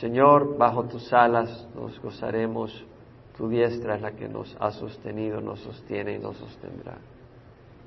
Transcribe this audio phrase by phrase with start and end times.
[0.00, 2.72] Señor, bajo tus alas nos gozaremos,
[3.36, 6.96] tu diestra es la que nos ha sostenido, nos sostiene y nos sostendrá.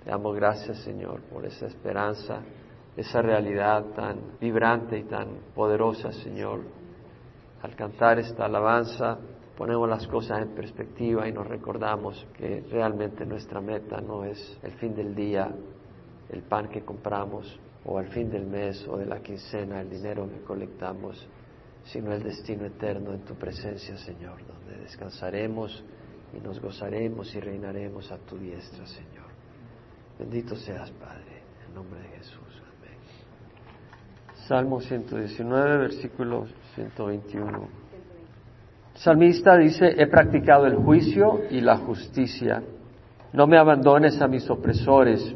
[0.03, 2.41] Te damos gracias, Señor, por esa esperanza,
[2.95, 6.59] esa realidad tan vibrante y tan poderosa, Señor.
[7.63, 9.17] Al cantar esta alabanza,
[9.57, 14.73] ponemos las cosas en perspectiva y nos recordamos que realmente nuestra meta no es el
[14.73, 15.51] fin del día,
[16.29, 20.29] el pan que compramos, o al fin del mes o de la quincena, el dinero
[20.29, 21.27] que colectamos,
[21.85, 25.83] sino el destino eterno en tu presencia, Señor, donde descansaremos
[26.33, 29.27] y nos gozaremos y reinaremos a tu diestra, Señor.
[30.17, 32.61] Bendito seas, Padre, en nombre de Jesús.
[32.77, 32.97] Amén.
[34.47, 37.83] Salmo 119, versículo 121.
[38.95, 42.63] Salmista dice, he practicado el juicio y la justicia.
[43.33, 45.35] No me abandones a mis opresores.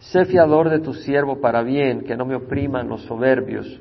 [0.00, 3.80] Sé fiador de tu siervo para bien, que no me opriman los soberbios.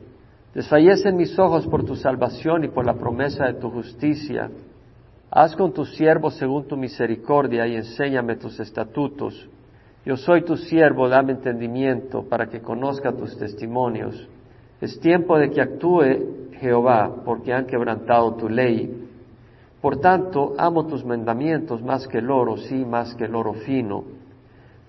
[0.54, 4.50] Desfallecen mis ojos por tu salvación y por la promesa de tu justicia.
[5.30, 9.50] Haz con tu siervo según tu misericordia y enséñame tus estatutos.
[10.06, 14.28] Yo soy tu siervo, dame entendimiento para que conozca tus testimonios.
[14.80, 19.10] Es tiempo de que actúe Jehová, porque han quebrantado tu ley.
[19.82, 24.06] Por tanto, amo tus mandamientos más que el oro, sí, más que el oro fino.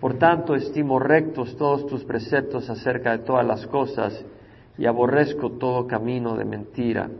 [0.00, 4.24] Por tanto, estimo rectos todos tus preceptos acerca de todas las cosas
[4.78, 7.10] y aborrezco todo camino de mentira.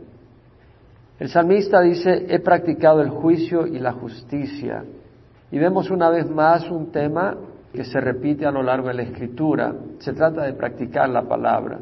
[1.19, 4.85] El salmista dice, he practicado el juicio y la justicia.
[5.51, 7.35] Y vemos una vez más un tema
[7.73, 9.75] que se repite a lo largo de la escritura.
[9.99, 11.79] Se trata de practicar la palabra.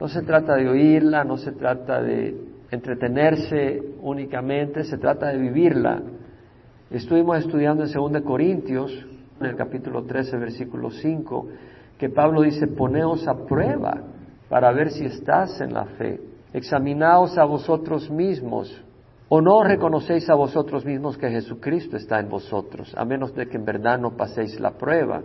[0.00, 2.36] No se trata de oírla, no se trata de
[2.70, 6.00] entretenerse únicamente, se trata de vivirla.
[6.90, 9.06] Estuvimos estudiando en 2 Corintios,
[9.40, 11.48] en el capítulo 13, versículo 5,
[11.98, 14.11] que Pablo dice, poneos a prueba
[14.52, 16.20] para ver si estás en la fe.
[16.52, 18.84] Examinaos a vosotros mismos
[19.34, 23.56] ¿O no reconocéis a vosotros mismos que Jesucristo está en vosotros, a menos de que
[23.56, 25.22] en verdad no paséis la prueba?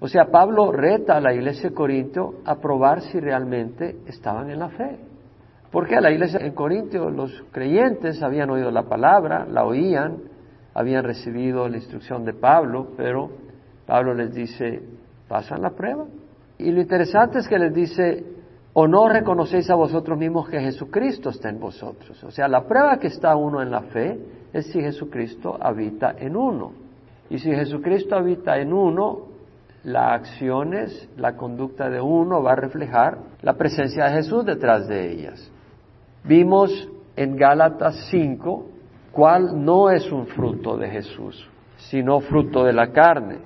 [0.00, 4.58] O sea, Pablo reta a la iglesia de Corinto a probar si realmente estaban en
[4.58, 5.00] la fe.
[5.70, 10.16] Porque a la iglesia en Corintio los creyentes habían oído la palabra, la oían,
[10.72, 13.28] habían recibido la instrucción de Pablo, pero
[13.84, 14.80] Pablo les dice,
[15.28, 16.06] pasan la prueba.
[16.56, 18.35] Y lo interesante es que les dice,
[18.78, 22.22] ¿O no reconocéis a vosotros mismos que Jesucristo está en vosotros?
[22.22, 24.20] O sea, la prueba que está uno en la fe
[24.52, 26.72] es si Jesucristo habita en uno.
[27.30, 29.28] Y si Jesucristo habita en uno,
[29.84, 35.10] las acciones, la conducta de uno va a reflejar la presencia de Jesús detrás de
[35.10, 35.50] ellas.
[36.24, 36.70] Vimos
[37.16, 38.66] en Gálatas 5
[39.10, 41.48] cuál no es un fruto de Jesús,
[41.78, 43.38] sino fruto de la carne.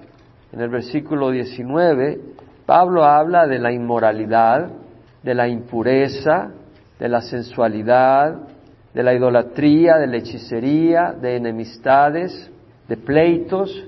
[0.51, 2.21] En el versículo 19,
[2.67, 4.80] Pablo habla de la inmoralidad,
[5.23, 6.51] de la impureza,
[6.99, 8.37] de la sensualidad,
[8.95, 12.51] de la idolatría, de la hechicería, de enemistades,
[12.89, 13.87] de pleitos,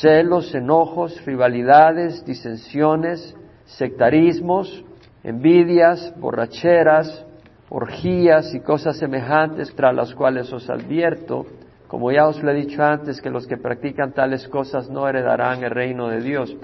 [0.00, 4.84] celos, enojos, rivalidades, disensiones, sectarismos,
[5.22, 7.24] envidias, borracheras,
[7.70, 11.46] orgías y cosas semejantes tras las cuales os advierto,
[11.88, 15.64] como ya os lo he dicho antes, que los que practican tales cosas no heredarán
[15.64, 16.54] el reino de Dios.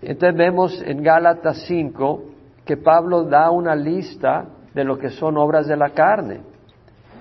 [0.00, 2.33] Entonces vemos en Gálatas 5
[2.64, 6.40] que Pablo da una lista de lo que son obras de la carne.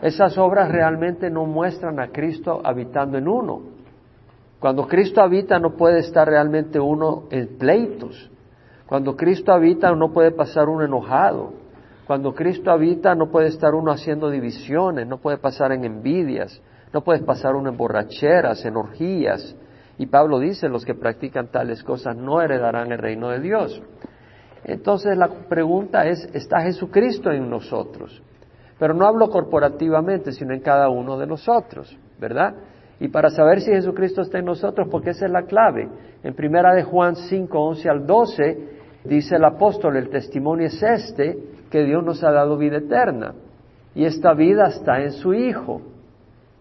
[0.02, 3.62] Esas obras realmente no muestran a Cristo habitando en uno.
[4.60, 8.30] Cuando Cristo habita no puede estar realmente uno en pleitos.
[8.86, 11.54] Cuando Cristo habita no puede pasar uno enojado.
[12.08, 16.62] Cuando Cristo habita no puede estar uno haciendo divisiones, no puede pasar en envidias,
[16.94, 19.56] no puede pasar uno en borracheras, en orgías.
[19.98, 23.82] Y Pablo dice, los que practican tales cosas no heredarán el reino de Dios.
[24.66, 28.22] Entonces la pregunta es, ¿está Jesucristo en nosotros?
[28.80, 32.56] Pero no hablo corporativamente, sino en cada uno de nosotros, ¿verdad?
[33.00, 35.90] Y para saber si Jesucristo está en nosotros, porque esa es la clave.
[36.24, 38.58] En primera de Juan 5, 11 al 12,
[39.06, 41.38] dice el apóstol, el testimonio es este,
[41.70, 43.34] que Dios nos ha dado vida eterna.
[43.96, 45.82] Y esta vida está en su Hijo.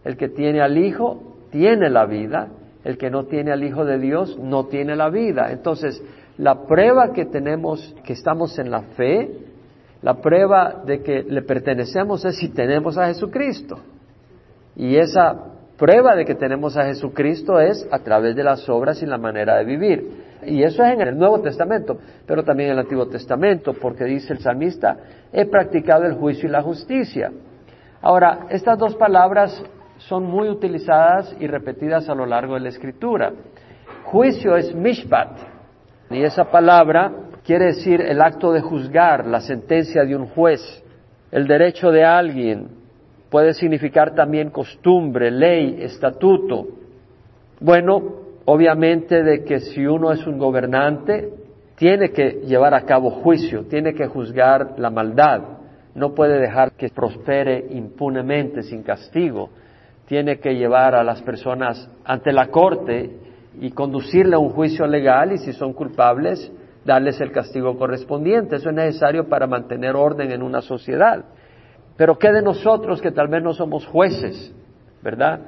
[0.04, 2.49] El que tiene al Hijo tiene la vida,
[2.84, 5.52] el que no tiene al Hijo de Dios no tiene la vida.
[5.52, 6.02] Entonces,
[6.38, 9.31] la prueba que tenemos, que estamos en la fe,
[10.02, 13.79] la prueba de que le pertenecemos es si tenemos a Jesucristo.
[14.75, 19.06] Y esa prueba de que tenemos a Jesucristo es a través de las obras y
[19.06, 20.32] la manera de vivir.
[20.44, 24.32] Y eso es en el Nuevo Testamento, pero también en el Antiguo Testamento, porque dice
[24.32, 24.96] el salmista,
[25.32, 27.31] he practicado el juicio y la justicia.
[28.00, 29.62] Ahora, estas dos palabras
[29.99, 33.32] son muy utilizadas y repetidas a lo largo de la Escritura.
[34.05, 35.31] Juicio es mishpat,
[36.14, 37.12] y esa palabra
[37.44, 40.61] quiere decir el acto de juzgar, la sentencia de un juez.
[41.31, 42.69] el derecho de alguien
[43.31, 46.67] puede significar también costumbre, ley, estatuto.
[47.59, 48.03] Bueno,
[48.44, 51.31] obviamente de que si uno es un gobernante,
[51.76, 55.41] tiene que llevar a cabo juicio, tiene que juzgar la maldad,
[55.94, 59.49] no puede dejar que prospere impunemente, sin castigo,
[60.06, 63.11] tiene que llevar a las personas ante la corte
[63.60, 66.50] y conducirle a un juicio legal y si son culpables,
[66.84, 68.56] darles el castigo correspondiente.
[68.56, 71.25] Eso es necesario para mantener orden en una sociedad.
[71.96, 74.54] Pero ¿qué de nosotros que tal vez no somos jueces,
[75.02, 75.40] verdad?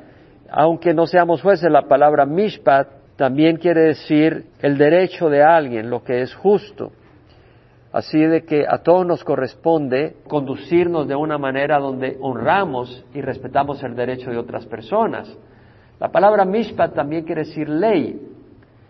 [0.51, 6.03] Aunque no seamos jueces, la palabra mishpat también quiere decir el derecho de alguien, lo
[6.03, 6.93] que es justo.
[7.93, 13.83] Así de que a todos nos corresponde conducirnos de una manera donde honramos y respetamos
[13.85, 15.33] el derecho de otras personas.
[16.01, 18.21] La palabra mishpat también quiere decir ley.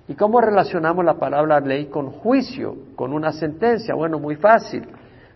[0.08, 3.94] ¿Y cómo relacionamos la palabra ley con juicio, con una sentencia?
[3.94, 4.86] Bueno, muy fácil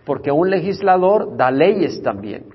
[0.08, 2.46] porque un legislador da leyes también.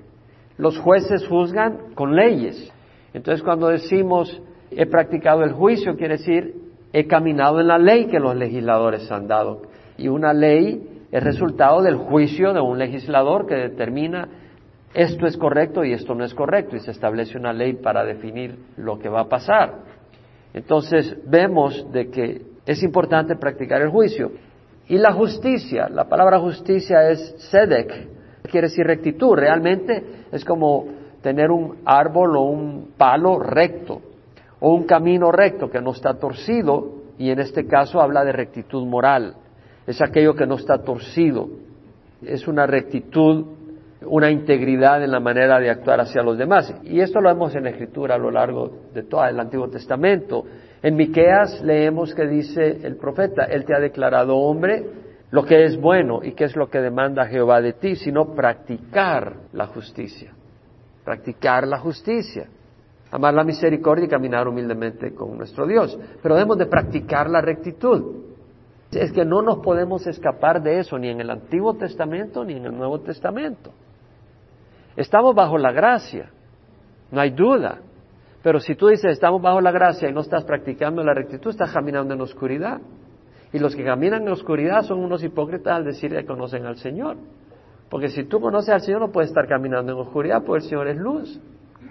[0.58, 2.72] Los jueces juzgan con leyes.
[3.12, 6.52] Entonces cuando decimos he practicado el juicio, quiere decir
[6.92, 9.62] he caminado en la ley que los legisladores han dado.
[9.96, 14.28] Y una ley es resultado del juicio de un legislador que determina
[14.94, 18.56] esto es correcto y esto no es correcto y se establece una ley para definir
[18.76, 19.80] lo que va a pasar.
[20.54, 24.30] Entonces vemos de que es importante practicar el juicio.
[24.86, 28.08] Y la justicia, la palabra justicia es sedek,
[28.50, 30.86] quiere decir rectitud, realmente es como
[31.22, 34.00] tener un árbol o un palo recto,
[34.60, 38.86] o un camino recto que no está torcido, y en este caso habla de rectitud
[38.86, 39.34] moral,
[39.86, 41.48] es aquello que no está torcido,
[42.22, 43.46] es una rectitud,
[44.06, 46.74] una integridad en la manera de actuar hacia los demás.
[46.84, 50.44] Y esto lo vemos en la Escritura a lo largo de todo el Antiguo Testamento.
[50.82, 54.84] En Miqueas leemos que dice el profeta, Él te ha declarado hombre
[55.30, 59.34] lo que es bueno y qué es lo que demanda Jehová de ti, sino practicar
[59.52, 60.32] la justicia.
[61.04, 62.46] Practicar la justicia.
[63.10, 65.98] Amar la misericordia y caminar humildemente con nuestro Dios.
[66.22, 68.24] Pero debemos de practicar la rectitud.
[68.92, 72.66] Es que no nos podemos escapar de eso ni en el Antiguo Testamento ni en
[72.66, 73.72] el Nuevo Testamento.
[74.96, 76.30] Estamos bajo la gracia,
[77.10, 77.80] no hay duda.
[78.42, 81.72] Pero si tú dices, estamos bajo la gracia y no estás practicando la rectitud, estás
[81.72, 82.80] caminando en la oscuridad.
[83.52, 86.76] Y los que caminan en la oscuridad son unos hipócritas al decir que conocen al
[86.76, 87.16] Señor.
[87.88, 90.88] Porque si tú conoces al Señor no puedes estar caminando en oscuridad, porque el Señor
[90.88, 91.40] es luz.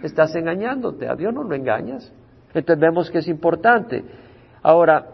[0.04, 2.14] Estás engañándote, a Dios no lo engañas.
[2.54, 4.04] Entonces vemos que es importante.
[4.62, 5.08] Ahora,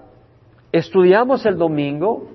[0.72, 2.28] estudiamos el domingo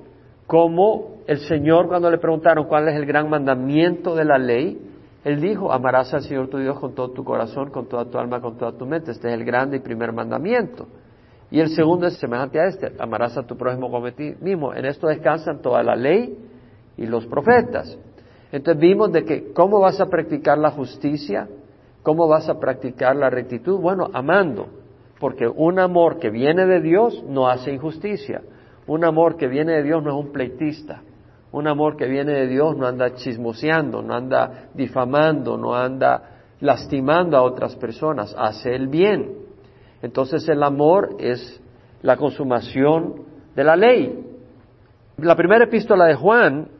[0.46, 4.78] como el Señor cuando le preguntaron cuál es el gran mandamiento de la ley,
[5.24, 8.42] él dijo, amarás al Señor tu Dios con todo tu corazón, con toda tu alma,
[8.42, 9.10] con toda tu mente.
[9.10, 10.86] Este es el grande y primer mandamiento.
[11.50, 14.74] Y el segundo es semejante a este, amarás a tu prójimo como a ti mismo.
[14.74, 16.36] En esto descansan toda la ley
[16.98, 17.98] y los profetas.
[18.52, 21.48] Entonces vimos de que cómo vas a practicar la justicia,
[22.02, 23.80] cómo vas a practicar la rectitud.
[23.80, 24.66] Bueno, amando,
[25.20, 28.42] porque un amor que viene de Dios no hace injusticia.
[28.86, 31.02] Un amor que viene de Dios no es un pleitista.
[31.54, 37.36] Un amor que viene de Dios no anda chismoseando, no anda difamando, no anda lastimando
[37.36, 39.36] a otras personas, hace el bien.
[40.02, 41.62] Entonces el amor es
[42.02, 43.22] la consumación
[43.54, 44.20] de la ley.
[45.18, 46.70] La primera epístola de Juan,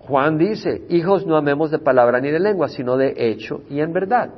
[0.00, 3.94] Juan dice, hijos no amemos de palabra ni de lengua, sino de hecho y en
[3.94, 4.28] verdad.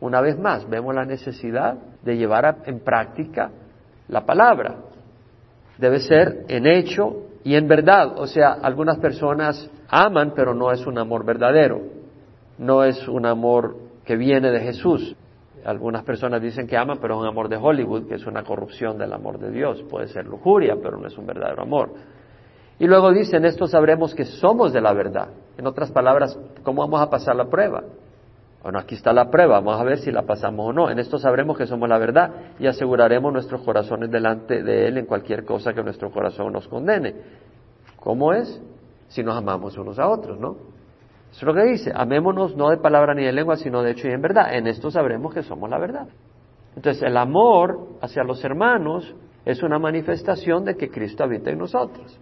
[0.00, 3.50] Una vez más, vemos la necesidad de llevar en práctica
[4.06, 4.80] la palabra.
[5.78, 10.86] Debe ser en hecho y en verdad, o sea, algunas personas aman, pero no es
[10.86, 11.82] un amor verdadero,
[12.56, 15.14] no es un amor que viene de Jesús.
[15.64, 18.96] Algunas personas dicen que aman, pero es un amor de Hollywood, que es una corrupción
[18.96, 19.82] del amor de Dios.
[19.90, 21.90] Puede ser lujuria, pero no es un verdadero amor.
[22.78, 25.28] Y luego dicen, esto sabremos que somos de la verdad.
[25.58, 27.82] En otras palabras, ¿cómo vamos a pasar la prueba?
[28.64, 30.90] Bueno, aquí está la prueba, vamos a ver si la pasamos o no.
[30.90, 35.04] En esto sabremos que somos la verdad y aseguraremos nuestros corazones delante de Él en
[35.04, 37.14] cualquier cosa que nuestro corazón nos condene.
[38.00, 38.62] ¿Cómo es?
[39.08, 40.52] Si nos amamos unos a otros, ¿no?
[41.30, 44.08] Eso es lo que dice, amémonos no de palabra ni de lengua, sino de hecho
[44.08, 44.54] y en verdad.
[44.54, 46.06] En esto sabremos que somos la verdad.
[46.74, 52.18] Entonces, el amor hacia los hermanos es una manifestación de que Cristo habita en nosotros.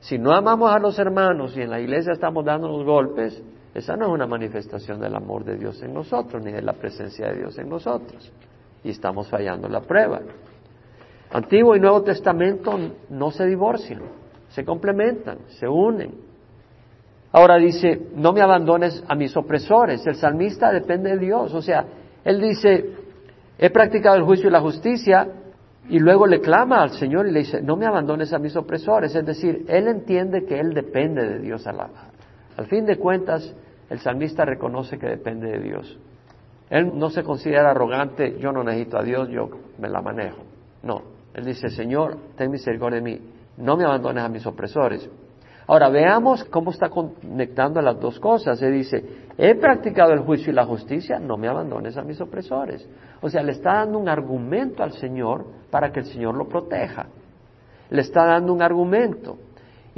[0.00, 3.42] Si no amamos a los hermanos y en la iglesia estamos dando los golpes,
[3.74, 7.28] esa no es una manifestación del amor de Dios en nosotros, ni de la presencia
[7.28, 8.32] de Dios en nosotros.
[8.82, 10.20] Y estamos fallando la prueba.
[11.32, 12.76] Antiguo y Nuevo Testamento
[13.10, 14.02] no se divorcian,
[14.48, 16.14] se complementan, se unen.
[17.32, 20.04] Ahora dice, no me abandones a mis opresores.
[20.04, 21.54] El salmista depende de Dios.
[21.54, 21.86] O sea,
[22.24, 22.92] él dice,
[23.56, 25.28] he practicado el juicio y la justicia,
[25.88, 29.14] y luego le clama al Señor y le dice, no me abandones a mis opresores.
[29.14, 31.88] Es decir, él entiende que él depende de Dios a la,
[32.60, 33.56] al fin de cuentas,
[33.88, 35.98] el salmista reconoce que depende de Dios.
[36.68, 39.48] Él no se considera arrogante, yo no necesito a Dios, yo
[39.78, 40.42] me la manejo.
[40.82, 41.00] No,
[41.32, 43.18] él dice, Señor, ten misericordia de mí,
[43.56, 45.08] no me abandones a mis opresores.
[45.68, 48.60] Ahora veamos cómo está conectando las dos cosas.
[48.60, 49.02] Él dice,
[49.38, 52.86] he practicado el juicio y la justicia, no me abandones a mis opresores.
[53.22, 57.06] O sea, le está dando un argumento al Señor para que el Señor lo proteja.
[57.88, 59.38] Le está dando un argumento.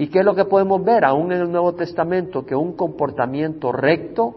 [0.02, 2.44] ¿Y qué es lo que podemos ver aún en el Nuevo Testamento?
[2.44, 4.34] Que un comportamiento recto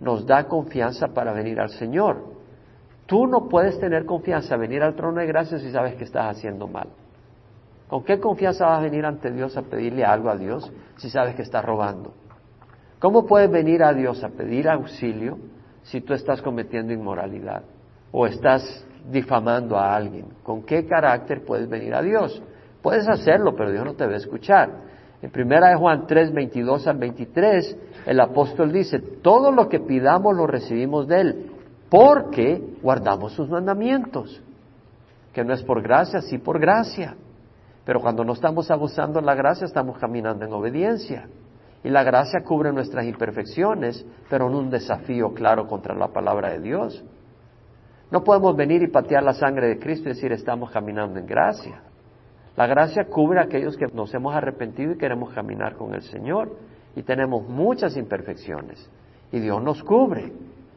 [0.00, 2.24] nos da confianza para venir al Señor.
[3.04, 6.66] Tú no puedes tener confianza, venir al trono de gracia si sabes que estás haciendo
[6.66, 6.88] mal.
[7.88, 11.34] ¿Con qué confianza vas a venir ante Dios a pedirle algo a Dios si sabes
[11.34, 12.14] que estás robando?
[12.98, 15.36] ¿Cómo puedes venir a Dios a pedir auxilio
[15.82, 17.64] si tú estás cometiendo inmoralidad
[18.12, 20.28] o estás difamando a alguien?
[20.42, 22.42] ¿Con qué carácter puedes venir a Dios?
[22.80, 24.91] Puedes hacerlo, pero Dios no te va a escuchar.
[25.22, 30.36] En primera de Juan 3, 22 al 23, el apóstol dice, todo lo que pidamos
[30.36, 31.52] lo recibimos de Él,
[31.88, 34.42] porque guardamos sus mandamientos,
[35.32, 37.14] que no es por gracia, sí por gracia.
[37.84, 41.28] Pero cuando no estamos abusando de la gracia, estamos caminando en obediencia.
[41.84, 46.60] Y la gracia cubre nuestras imperfecciones, pero en un desafío claro contra la palabra de
[46.60, 47.04] Dios.
[48.10, 51.82] No podemos venir y patear la sangre de Cristo y decir estamos caminando en gracia.
[52.56, 56.52] La gracia cubre a aquellos que nos hemos arrepentido y queremos caminar con el Señor.
[56.94, 58.90] Y tenemos muchas imperfecciones.
[59.30, 60.32] Y Dios nos cubre.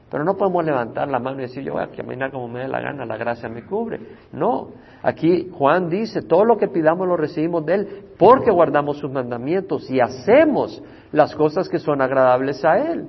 [0.10, 2.68] Pero no podemos levantar la mano y decir, yo voy a caminar como me dé
[2.68, 4.00] la gana, la gracia me cubre.
[4.32, 4.70] No.
[5.04, 9.90] Aquí Juan dice, todo lo que pidamos lo recibimos de Él porque guardamos sus mandamientos
[9.90, 13.08] y hacemos las cosas que son agradables a Él.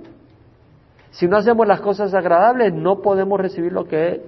[1.11, 4.23] Si no hacemos las cosas agradables, no podemos recibir lo que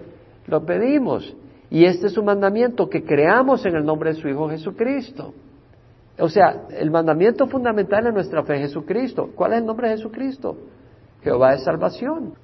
[0.47, 1.35] lo pedimos.
[1.71, 5.35] Y este es un mandamiento que creamos en el nombre de su Hijo Jesucristo.
[6.19, 9.31] O sea, el mandamiento fundamental en nuestra fe es Jesucristo.
[9.35, 10.57] ¿Cuál es el nombre de Jesucristo?
[11.23, 12.35] Jehová es salvación.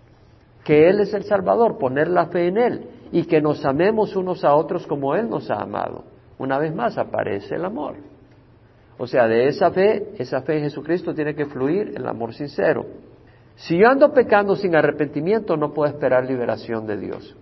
[0.65, 4.45] Que Él es el Salvador, poner la fe en Él y que nos amemos unos
[4.45, 6.05] a otros como Él nos ha amado.
[6.39, 7.97] Una vez más aparece el amor.
[8.97, 12.87] O sea, de esa fe, esa fe en Jesucristo tiene que fluir el amor sincero.
[13.57, 17.37] Si yo ando pecando sin arrepentimiento, no puedo esperar liberación de Dios.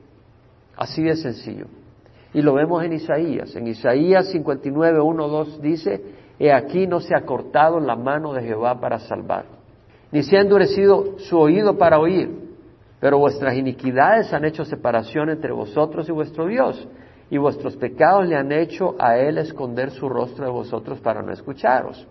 [0.82, 1.66] Así de sencillo.
[2.34, 3.54] Y lo vemos en Isaías.
[3.54, 6.02] En Isaías 59, 1, 2 dice,
[6.40, 9.44] He aquí no se ha cortado la mano de Jehová para salvar,
[10.10, 12.28] ni se ha endurecido su oído para oír,
[12.98, 16.88] pero vuestras iniquidades han hecho separación entre vosotros y vuestro Dios,
[17.30, 21.32] y vuestros pecados le han hecho a Él esconder su rostro de vosotros para no
[21.32, 22.08] escucharos.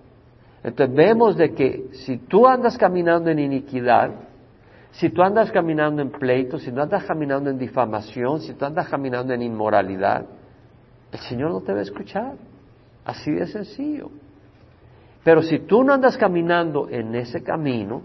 [0.63, 4.11] Entonces vemos de que si tú andas caminando en iniquidad,
[4.91, 8.89] si tú andas caminando en pleito, si tú andas caminando en difamación, si tú andas
[8.89, 10.25] caminando en inmoralidad,
[11.11, 12.35] el Señor no te va a escuchar.
[13.03, 14.09] Así de sencillo.
[15.23, 18.01] Pero si tú no andas caminando en ese camino,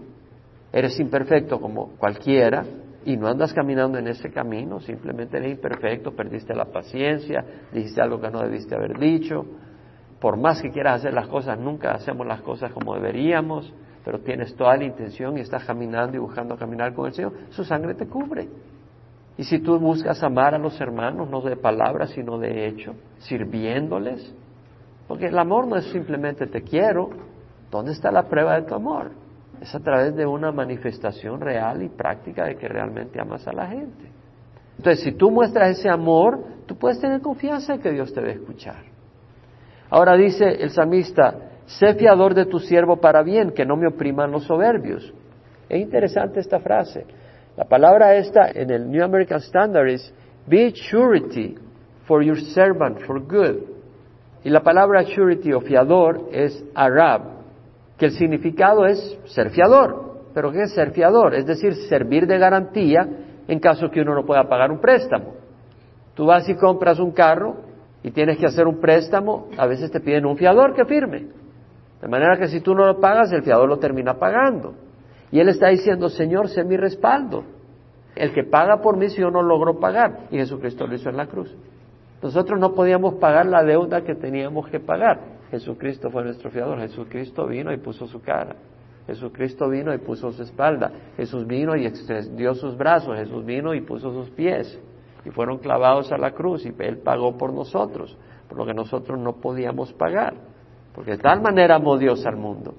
[0.71, 2.63] eres imperfecto como cualquiera,
[3.05, 8.19] y no andas caminando en ese camino, simplemente eres imperfecto, perdiste la paciencia, dijiste algo
[8.19, 9.45] que no debiste haber dicho,
[10.19, 13.73] por más que quieras hacer las cosas, nunca hacemos las cosas como deberíamos,
[14.07, 17.65] pero tienes toda la intención y estás caminando y buscando caminar con el Señor, su
[17.65, 18.47] sangre te cubre.
[19.37, 24.33] Y si tú buscas amar a los hermanos, no de palabras, sino de hecho, sirviéndoles,
[25.09, 27.09] porque el amor no es simplemente te quiero,
[27.69, 29.11] ¿dónde está la prueba de tu amor?
[29.59, 33.67] Es a través de una manifestación real y práctica de que realmente amas a la
[33.67, 34.09] gente.
[34.77, 38.27] Entonces, si tú muestras ese amor, tú puedes tener confianza en que Dios te va
[38.27, 38.85] a escuchar.
[39.89, 44.31] Ahora dice el salmista, sé fiador de tu siervo para bien, que no me opriman
[44.31, 45.13] los soberbios.
[45.69, 47.05] Es interesante esta frase.
[47.55, 50.13] La palabra esta en el New American Standard es
[50.47, 51.55] be surety
[52.05, 53.63] for your servant for good.
[54.43, 57.21] Y la palabra surety o fiador es arab,
[57.97, 60.07] que el significado es ser fiador.
[60.33, 61.33] ¿Pero qué es ser fiador?
[61.33, 63.07] Es decir, servir de garantía
[63.47, 65.33] en caso que uno no pueda pagar un préstamo.
[66.13, 67.57] Tú vas y compras un carro
[68.03, 71.27] y tienes que hacer un préstamo, a veces te piden un fiador que firme.
[72.01, 74.75] De manera que si tú no lo pagas, el fiador lo termina pagando.
[75.31, 77.43] Y él está diciendo, Señor, sé mi respaldo.
[78.15, 80.27] El que paga por mí si yo no logro pagar.
[80.31, 81.55] Y Jesucristo lo hizo en la cruz.
[82.21, 85.19] Nosotros no podíamos pagar la deuda que teníamos que pagar.
[85.51, 86.79] Jesucristo fue nuestro fiador.
[86.79, 88.55] Jesucristo vino y puso su cara.
[89.07, 90.91] Jesucristo vino y puso su espalda.
[91.15, 93.15] Jesús vino y extendió sus brazos.
[93.17, 94.79] Jesús vino y puso sus pies.
[95.25, 99.19] Y fueron clavados a la cruz y Él pagó por nosotros, por lo que nosotros
[99.19, 100.35] no podíamos pagar.
[100.97, 102.73] Porque de tal manera amó Dios al mundo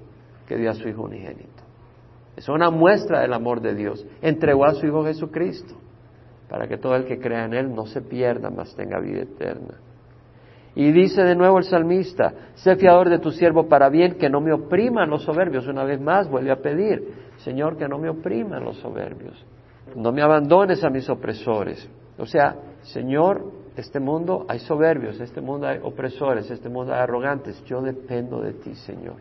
[0.44, 1.62] que dio a su Hijo unigénito.
[2.36, 4.04] Es una muestra del amor de Dios.
[4.20, 5.76] Entregó a su Hijo Jesucristo
[6.50, 9.76] para que todo el que crea en Él no se pierda, mas tenga vida eterna.
[10.74, 14.40] Y dice de nuevo el salmista, sé fiador de tu siervo para bien, que no
[14.40, 15.68] me opriman los soberbios.
[15.68, 19.46] Una vez más vuelve a pedir, Señor, que no me opriman los soberbios.
[19.94, 21.88] No me abandones a mis opresores.
[22.18, 27.62] O sea, Señor, este mundo hay soberbios, este mundo hay opresores, este mundo hay arrogantes.
[27.64, 29.16] Yo dependo de ti, Señor.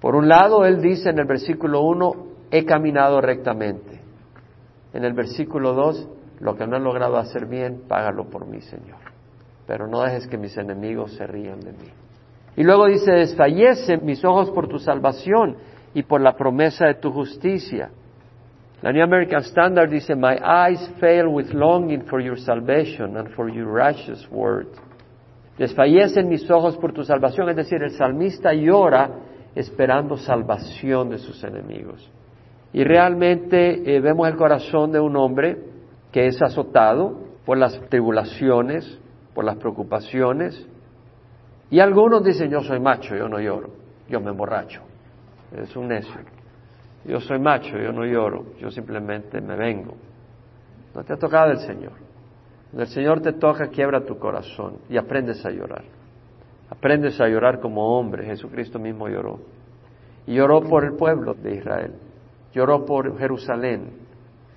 [0.00, 2.12] Por un lado, Él dice en el versículo 1,
[2.50, 4.00] he caminado rectamente.
[4.92, 6.08] En el versículo 2,
[6.40, 8.98] lo que no he logrado hacer bien, págalo por mí, Señor.
[9.66, 11.88] Pero no dejes que mis enemigos se rían de mí.
[12.56, 15.56] Y luego dice, desfallece mis ojos por tu salvación
[15.94, 17.90] y por la promesa de tu justicia.
[18.82, 23.48] La New American Standard dice, My eyes fail with longing for your salvation and for
[23.48, 24.66] your righteous word.
[25.56, 29.08] Desfallecen mis ojos por tu salvación, es decir, el salmista llora
[29.54, 32.10] esperando salvación de sus enemigos.
[32.72, 35.58] Y realmente eh, vemos el corazón de un hombre
[36.10, 38.98] que es azotado por las tribulaciones,
[39.32, 40.66] por las preocupaciones.
[41.70, 43.70] Y algunos dicen, yo soy macho, yo no lloro,
[44.08, 44.82] yo me emborracho.
[45.56, 46.41] Es un necio.
[47.04, 49.94] Yo soy macho, yo no lloro, yo simplemente me vengo.
[50.94, 51.92] No te ha tocado el Señor.
[52.70, 55.84] Cuando el Señor te toca, quiebra tu corazón y aprendes a llorar.
[56.70, 58.24] Aprendes a llorar como hombre.
[58.24, 59.40] Jesucristo mismo lloró.
[60.26, 61.94] Y lloró por el pueblo de Israel.
[62.54, 64.02] Lloró por Jerusalén.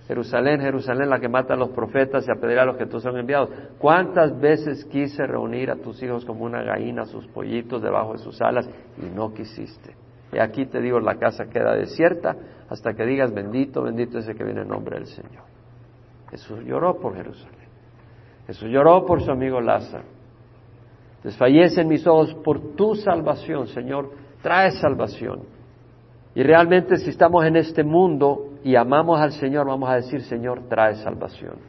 [0.08, 3.18] Jerusalén, Jerusalén, la que mata a los profetas y apedrea a los que tú son
[3.18, 3.50] enviados.
[3.80, 8.40] ¿Cuántas veces quise reunir a tus hijos como una gallina, sus pollitos debajo de sus
[8.42, 8.70] alas
[9.02, 10.05] y no quisiste?
[10.36, 12.36] Y aquí te digo, la casa queda desierta
[12.68, 15.44] hasta que digas, bendito, bendito ese que viene en nombre del Señor.
[16.30, 17.70] Jesús lloró por Jerusalén.
[18.46, 20.04] Jesús lloró por su amigo Lázaro.
[21.24, 24.12] Desfallecen mis ojos por tu salvación, Señor.
[24.42, 25.44] Trae salvación.
[26.36, 30.68] Y realmente si estamos en este mundo y amamos al Señor, vamos a decir, Señor,
[30.68, 31.60] trae salvación.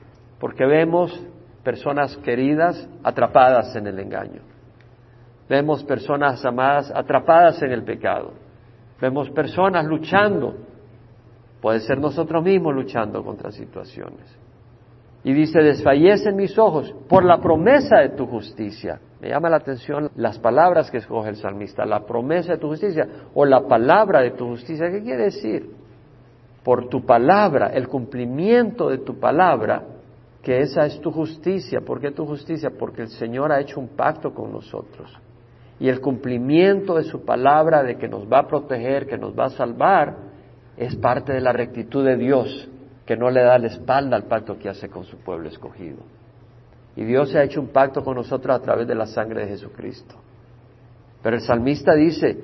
[0.41, 1.25] Porque vemos
[1.63, 4.43] personas queridas atrapadas en el engaño.
[5.49, 8.46] Vemos personas amadas atrapadas en el pecado.
[9.01, 10.55] Vemos personas luchando.
[11.61, 14.37] Puede ser nosotros mismos luchando contra situaciones.
[15.25, 19.01] Y dice, desfallecen mis ojos por la promesa de tu justicia.
[19.21, 23.09] Me llama la atención las palabras que escoge el salmista, la promesa de tu justicia
[23.35, 24.91] o la palabra de tu justicia.
[24.91, 25.71] ¿Qué quiere decir?
[26.63, 29.83] Por tu palabra, el cumplimiento de tu palabra,
[30.43, 31.81] que esa es tu justicia.
[31.81, 32.71] ¿Por qué tu justicia?
[32.79, 35.13] Porque el Señor ha hecho un pacto con nosotros
[35.79, 39.47] y el cumplimiento de su palabra de que nos va a proteger, que nos va
[39.47, 40.17] a salvar,
[40.77, 42.69] es parte de la rectitud de Dios,
[43.05, 45.99] que no le da la espalda al pacto que hace con su pueblo escogido.
[46.97, 49.49] Y Dios se ha hecho un pacto con nosotros a través de la sangre de
[49.49, 50.15] Jesucristo.
[51.23, 52.39] Pero el salmista dice,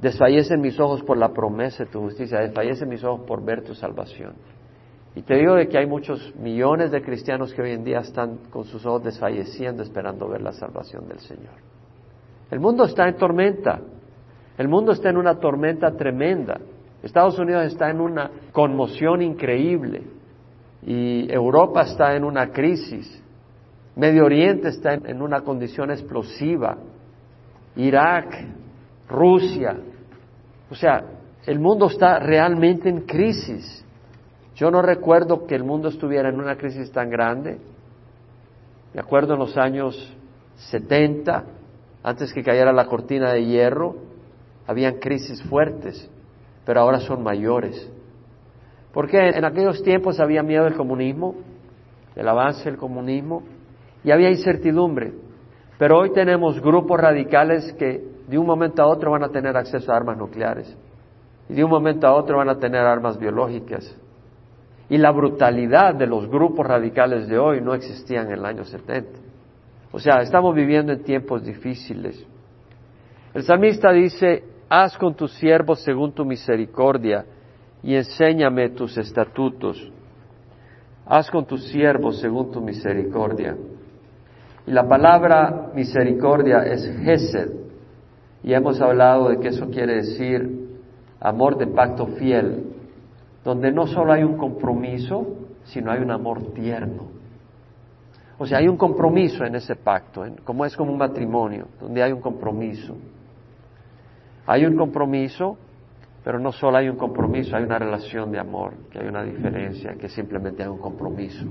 [0.00, 3.74] desfallecen mis ojos por la promesa de tu justicia, desfallecen mis ojos por ver tu
[3.74, 4.34] salvación.
[5.16, 8.36] Y te digo de que hay muchos millones de cristianos que hoy en día están
[8.50, 11.54] con sus ojos desfalleciendo esperando ver la salvación del Señor.
[12.50, 13.80] El mundo está en tormenta.
[14.56, 16.58] El mundo está en una tormenta tremenda.
[17.02, 20.02] Estados Unidos está en una conmoción increíble
[20.84, 23.22] y Europa está en una crisis.
[23.94, 26.76] Medio Oriente está en una condición explosiva.
[27.76, 28.46] Irak,
[29.08, 29.76] Rusia.
[30.70, 31.04] O sea,
[31.46, 33.84] el mundo está realmente en crisis.
[34.56, 37.58] Yo no recuerdo que el mundo estuviera en una crisis tan grande.
[38.92, 40.16] Me acuerdo en los años
[40.70, 41.44] 70,
[42.08, 43.96] antes que cayera la cortina de hierro,
[44.66, 46.10] habían crisis fuertes,
[46.64, 47.90] pero ahora son mayores.
[48.94, 51.34] Porque en aquellos tiempos había miedo del comunismo,
[52.14, 53.42] del avance del comunismo,
[54.02, 55.12] y había incertidumbre.
[55.78, 59.92] Pero hoy tenemos grupos radicales que de un momento a otro van a tener acceso
[59.92, 60.74] a armas nucleares,
[61.50, 63.94] y de un momento a otro van a tener armas biológicas.
[64.88, 69.27] Y la brutalidad de los grupos radicales de hoy no existían en el año 70.
[69.90, 72.24] O sea, estamos viviendo en tiempos difíciles.
[73.34, 77.24] El salmista dice, haz con tus siervos según tu misericordia
[77.82, 79.92] y enséñame tus estatutos.
[81.06, 83.56] Haz con tus siervos según tu misericordia.
[84.66, 87.50] Y la palabra misericordia es Gesed.
[88.42, 90.68] Y hemos hablado de que eso quiere decir
[91.20, 92.64] amor de pacto fiel,
[93.42, 97.17] donde no solo hay un compromiso, sino hay un amor tierno.
[98.38, 102.12] O sea, hay un compromiso en ese pacto, como es como un matrimonio, donde hay
[102.12, 102.96] un compromiso.
[104.46, 105.58] Hay un compromiso,
[106.22, 109.94] pero no solo hay un compromiso, hay una relación de amor, que hay una diferencia,
[109.94, 111.44] que simplemente hay un compromiso.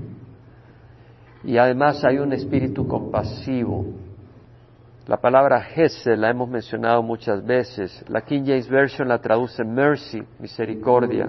[1.44, 3.84] Y además hay un espíritu compasivo.
[5.06, 8.04] La palabra Gesed la hemos mencionado muchas veces.
[8.08, 11.28] La King James Version la traduce mercy, misericordia.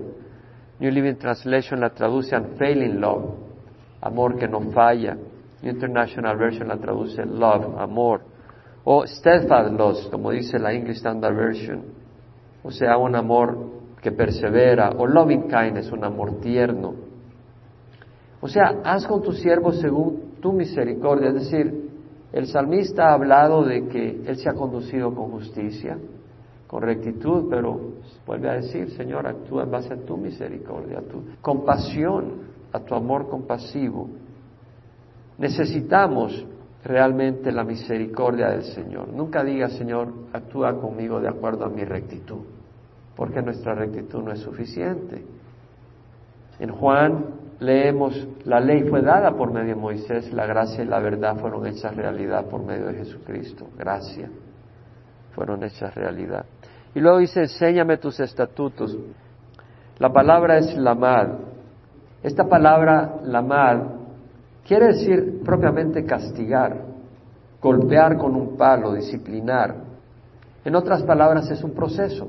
[0.80, 3.36] New Living Translation la traduce unfailing love,
[4.02, 5.18] amor que no falla.
[5.64, 8.22] International Version la traduce love, amor.
[8.84, 11.84] O steadfast como dice la English Standard Version.
[12.64, 13.58] O sea, un amor
[14.02, 14.92] que persevera.
[14.98, 16.94] O loving kindness, un amor tierno.
[18.42, 21.30] O sea, haz con tu siervo según tu misericordia.
[21.30, 21.90] Es decir,
[22.32, 25.98] el salmista ha hablado de que él se ha conducido con justicia,
[26.68, 27.80] con rectitud, pero
[28.26, 32.96] vuelve a decir, Señor, actúa en base a tu misericordia, a tu compasión, a tu
[32.96, 34.10] amor compasivo.
[35.40, 36.46] Necesitamos
[36.84, 39.08] realmente la misericordia del Señor.
[39.08, 42.44] Nunca diga, Señor, actúa conmigo de acuerdo a mi rectitud,
[43.16, 45.24] porque nuestra rectitud no es suficiente.
[46.60, 47.26] En Juan
[47.60, 51.66] leemos, la ley fue dada por medio de Moisés, la gracia y la verdad fueron
[51.66, 53.68] hechas realidad por medio de Jesucristo.
[53.78, 54.30] Gracia
[55.32, 56.46] fueron hechas realidad.
[56.94, 58.98] Y luego dice, enséñame tus estatutos.
[60.00, 61.30] La palabra es lamad.
[62.24, 63.99] Esta palabra lamad
[64.70, 66.86] quiere decir propiamente castigar,
[67.60, 69.76] golpear con un palo, disciplinar.
[70.64, 72.28] En otras palabras, es un proceso.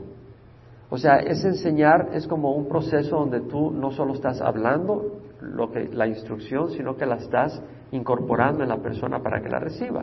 [0.88, 5.70] O sea, es enseñar, es como un proceso donde tú no solo estás hablando lo
[5.70, 7.60] que, la instrucción, sino que la estás
[7.92, 10.02] incorporando en la persona para que la reciba.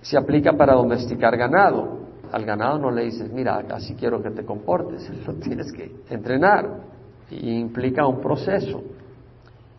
[0.00, 2.06] Se aplica para domesticar ganado.
[2.30, 6.86] Al ganado no le dices, mira, así quiero que te comportes, lo tienes que entrenar.
[7.32, 8.80] Y implica un proceso.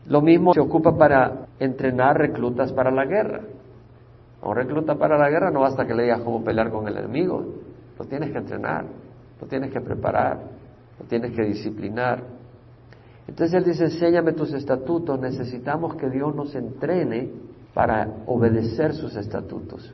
[0.09, 3.41] Lo mismo se ocupa para entrenar reclutas para la guerra.
[4.41, 7.45] Un recluta para la guerra no basta que le digas cómo pelear con el enemigo,
[7.97, 8.85] lo tienes que entrenar.
[9.39, 10.39] Lo tienes que preparar,
[10.99, 12.23] lo tienes que disciplinar.
[13.27, 15.19] Entonces Él dice, enséñame tus estatutos.
[15.19, 17.29] Necesitamos que Dios nos entrene
[17.73, 19.93] para obedecer sus estatutos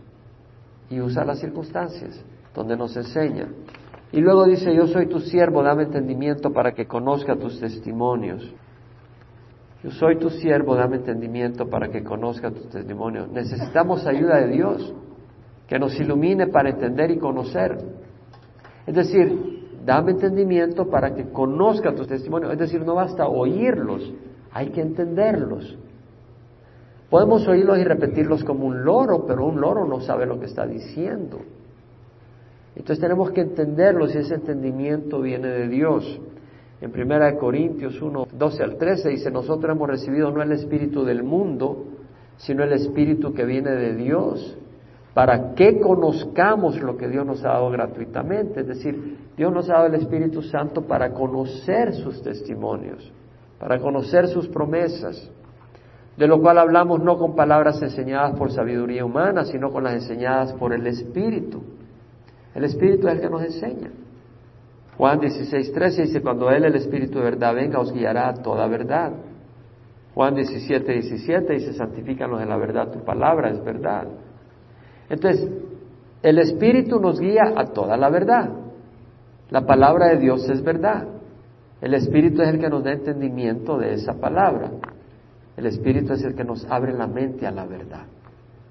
[0.89, 2.23] y usar las circunstancias
[2.55, 3.49] donde nos enseña.
[4.11, 8.51] Y luego dice, yo soy tu siervo, dame entendimiento para que conozca tus testimonios.
[9.83, 13.29] Yo soy tu siervo, dame entendimiento para que conozca tus testimonios.
[13.31, 14.93] Necesitamos ayuda de Dios,
[15.67, 17.77] que nos ilumine para entender y conocer.
[18.87, 22.53] Es decir, dame entendimiento para que conozca tus testimonios.
[22.53, 24.13] Es decir, no basta oírlos,
[24.51, 25.77] hay que entenderlos.
[27.09, 30.65] Podemos oírlos y repetirlos como un loro, pero un loro no sabe lo que está
[30.65, 31.39] diciendo.
[32.75, 36.19] Entonces tenemos que entenderlos y ese entendimiento viene de Dios.
[36.81, 41.23] En 1 Corintios 1, 12 al 13 dice, nosotros hemos recibido no el espíritu del
[41.23, 41.85] mundo,
[42.37, 44.57] sino el espíritu que viene de Dios,
[45.13, 48.59] para que conozcamos lo que Dios nos ha dado gratuitamente.
[48.59, 53.13] Es decir, Dios nos ha dado el Espíritu Santo para conocer sus testimonios,
[53.57, 55.31] para conocer sus promesas,
[56.17, 60.51] de lo cual hablamos no con palabras enseñadas por sabiduría humana, sino con las enseñadas
[60.53, 61.61] por el Espíritu.
[62.53, 63.91] El Espíritu es el que nos enseña.
[64.97, 68.67] Juan 16, 13 dice, cuando Él, el Espíritu de verdad, venga, os guiará a toda
[68.67, 69.11] verdad.
[70.13, 74.07] Juan 17, 17 dice, santifícanos en la verdad, tu palabra es verdad.
[75.09, 75.49] Entonces,
[76.23, 78.49] el Espíritu nos guía a toda la verdad.
[79.49, 81.05] La palabra de Dios es verdad.
[81.81, 84.71] El Espíritu es el que nos da entendimiento de esa palabra.
[85.57, 88.05] El Espíritu es el que nos abre la mente a la verdad.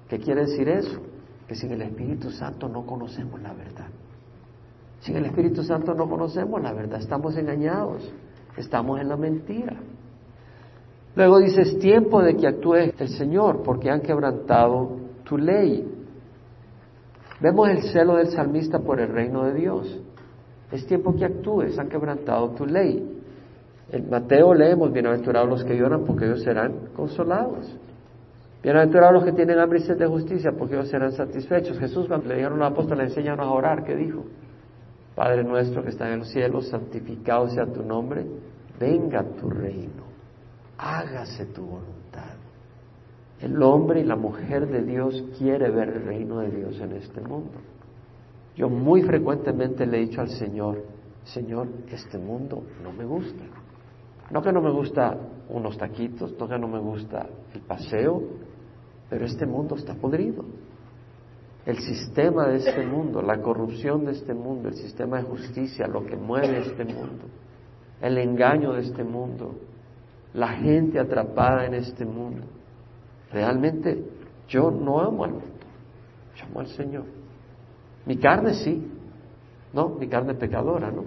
[0.09, 0.99] ¿Qué quiere decir eso?
[1.47, 3.87] Que sin el Espíritu Santo no conocemos la verdad.
[5.05, 8.11] Sin el Espíritu Santo no conocemos la verdad, estamos engañados,
[8.57, 9.75] estamos en la mentira.
[11.15, 15.87] Luego dice, es tiempo de que actúe el Señor porque han quebrantado tu ley.
[17.39, 20.01] Vemos el celo del salmista por el reino de Dios.
[20.71, 23.21] Es tiempo que actúes, han quebrantado tu ley.
[23.91, 27.77] En Mateo leemos, bienaventurados los que lloran porque ellos serán consolados.
[28.63, 31.77] Bienaventurados los que tienen hambre y sed de justicia porque ellos serán satisfechos.
[31.77, 34.25] Jesús cuando le dijeron a los apóstoles, enséñanos a orar, ¿qué dijo?
[35.15, 38.25] Padre nuestro que está en los cielos, santificado sea tu nombre,
[38.79, 40.03] venga tu reino,
[40.77, 41.95] hágase tu voluntad
[43.41, 47.21] el hombre y la mujer de Dios quiere ver el reino de Dios en este
[47.21, 47.59] mundo.
[48.55, 50.83] Yo muy frecuentemente le he dicho al Señor,
[51.25, 53.43] Señor, este mundo no me gusta.
[54.31, 55.17] No que no me gusta
[55.49, 58.23] unos taquitos, no que no me gusta el paseo,
[59.09, 60.45] pero este mundo está podrido.
[61.65, 66.05] El sistema de este mundo, la corrupción de este mundo, el sistema de justicia, lo
[66.05, 67.25] que mueve este mundo,
[68.01, 69.55] el engaño de este mundo,
[70.33, 72.45] la gente atrapada en este mundo.
[73.31, 74.05] Realmente
[74.47, 75.47] yo no amo al mundo,
[76.35, 77.05] yo amo al Señor.
[78.05, 78.87] Mi carne sí,
[79.73, 81.03] no, mi carne pecadora, ¿no?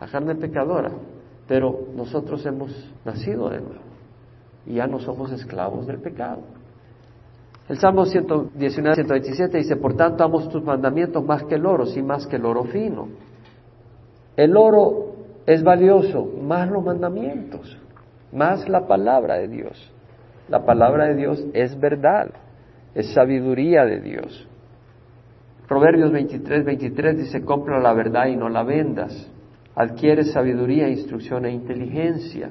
[0.00, 0.90] La carne pecadora,
[1.46, 3.86] pero nosotros hemos nacido de nuevo
[4.66, 6.42] y ya no somos esclavos del pecado.
[7.68, 12.00] El Salmo 119, 127 dice, por tanto amo tus mandamientos más que el oro, sí
[12.00, 13.08] más que el oro fino.
[14.36, 15.14] El oro
[15.46, 17.76] es valioso, más los mandamientos,
[18.32, 19.92] más la palabra de Dios.
[20.48, 22.30] La palabra de Dios es verdad,
[22.94, 24.46] es sabiduría de Dios.
[25.66, 29.28] Proverbios 23, 23 dice, compra la verdad y no la vendas.
[29.74, 32.50] Adquiere sabiduría, instrucción e inteligencia.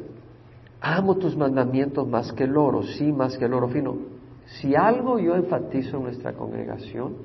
[0.82, 4.15] Amo tus mandamientos más que el oro, sí, más que el oro fino.
[4.46, 7.16] Si algo yo enfatizo en nuestra congregación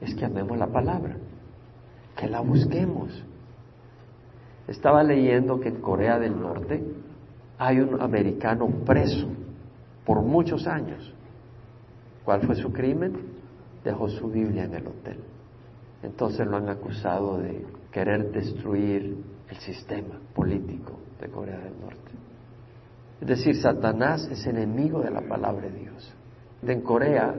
[0.00, 1.16] es que amemos la palabra,
[2.16, 3.24] que la busquemos.
[4.66, 6.82] Estaba leyendo que en Corea del Norte
[7.58, 9.28] hay un americano preso
[10.04, 11.14] por muchos años.
[12.24, 13.14] ¿Cuál fue su crimen?
[13.82, 15.18] Dejó su Biblia en el hotel.
[16.02, 19.16] Entonces lo han acusado de querer destruir
[19.48, 22.12] el sistema político de Corea del Norte.
[23.20, 26.14] Es decir, Satanás es enemigo de la palabra de Dios.
[26.62, 27.34] En Corea,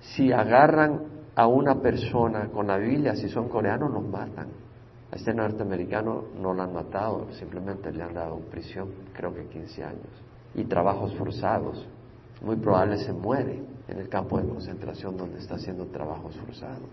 [0.00, 1.00] si agarran
[1.34, 4.48] a una persona con la Biblia, si son coreanos, los matan.
[5.10, 9.84] A este norteamericano no lo han matado, simplemente le han dado prisión, creo que 15
[9.84, 10.08] años,
[10.54, 11.86] y trabajos forzados.
[12.42, 16.90] Muy probable se muere en el campo de concentración donde está haciendo trabajos forzados.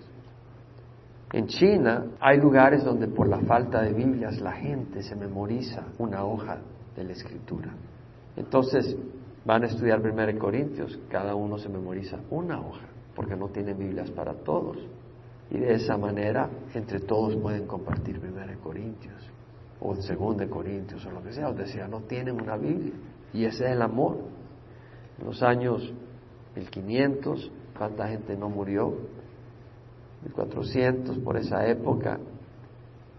[1.34, 6.26] En China hay lugares donde por la falta de Biblias la gente se memoriza una
[6.26, 6.58] hoja
[6.96, 7.72] de la escritura.
[8.36, 8.98] Entonces
[9.46, 14.12] van a estudiar 1 Corintios, cada uno se memoriza una hoja, porque no tienen Biblias
[14.12, 14.78] para todos.
[15.50, 19.30] Y de esa manera, entre todos pueden compartir 1 Corintios,
[19.80, 21.50] o 2 Corintios, o lo que sea.
[21.50, 22.94] O decía, no tienen una Biblia.
[23.34, 24.18] Y ese es el amor.
[25.20, 25.94] En los años
[26.56, 28.94] 1500, ¿cuánta gente no murió?
[30.24, 32.20] 1400 por esa época,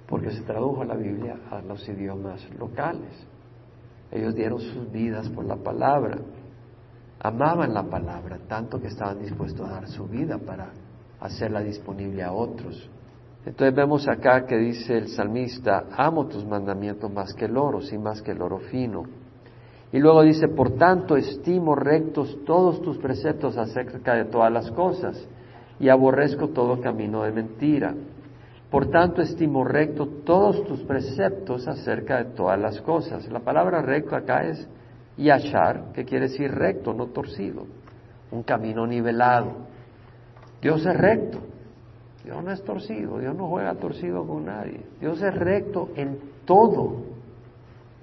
[0.06, 3.26] porque se tradujo la Biblia a los idiomas locales.
[4.12, 6.18] Ellos dieron sus vidas por la palabra,
[7.20, 10.70] amaban la palabra, tanto que estaban dispuestos a dar su vida para
[11.20, 12.90] hacerla disponible a otros.
[13.44, 17.96] Entonces vemos acá que dice el salmista, amo tus mandamientos más que el oro, sí
[17.98, 19.04] más que el oro fino.
[19.92, 25.26] Y luego dice, por tanto estimo rectos todos tus preceptos acerca de todas las cosas
[25.80, 27.94] y aborrezco todo camino de mentira.
[28.72, 33.28] Por tanto, estimo recto todos tus preceptos acerca de todas las cosas.
[33.28, 34.66] La palabra recto acá es
[35.18, 37.66] yashar, que quiere decir recto, no torcido,
[38.30, 39.66] un camino nivelado.
[40.62, 41.40] Dios es recto,
[42.24, 44.80] Dios no es torcido, Dios no juega torcido con nadie.
[44.98, 46.94] Dios es recto en todo.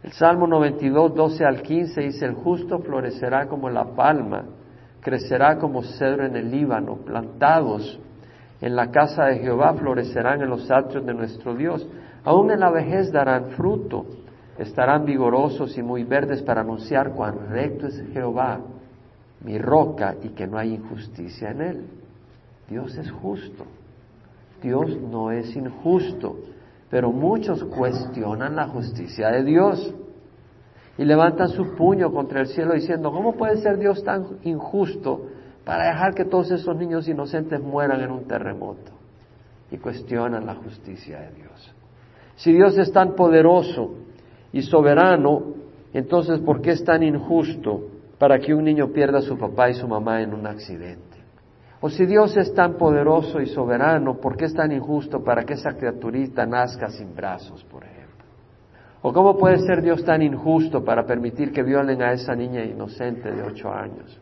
[0.03, 4.45] El Salmo 92, 12 al 15 dice, el justo florecerá como la palma
[5.01, 7.99] crecerá como cedro en el Líbano, plantados
[8.61, 11.87] en la casa de Jehová florecerán en los atrios de nuestro Dios.
[12.23, 14.05] Aún en la vejez darán fruto,
[14.57, 18.59] estarán vigorosos y muy verdes para anunciar cuán recto es Jehová,
[19.41, 21.87] mi roca, y que no hay injusticia en él.
[22.69, 23.65] Dios es justo,
[24.61, 26.35] Dios no es injusto,
[26.89, 29.95] pero muchos cuestionan la justicia de Dios
[30.97, 35.27] y levantan su puño contra el cielo diciendo, ¿cómo puede ser Dios tan injusto
[35.69, 38.91] para dejar que todos esos niños inocentes mueran en un terremoto?
[39.69, 41.75] Y cuestionan la justicia de Dios.
[42.37, 43.93] Si Dios es tan poderoso
[44.51, 45.43] y soberano,
[45.93, 47.81] entonces ¿por qué es tan injusto
[48.17, 51.19] para que un niño pierda a su papá y su mamá en un accidente?
[51.81, 55.53] O si Dios es tan poderoso y soberano, ¿por qué es tan injusto para que
[55.53, 58.25] esa criaturita nazca sin brazos, por ejemplo?
[59.03, 63.31] ¿O cómo puede ser Dios tan injusto para permitir que violen a esa niña inocente
[63.31, 64.19] de ocho años?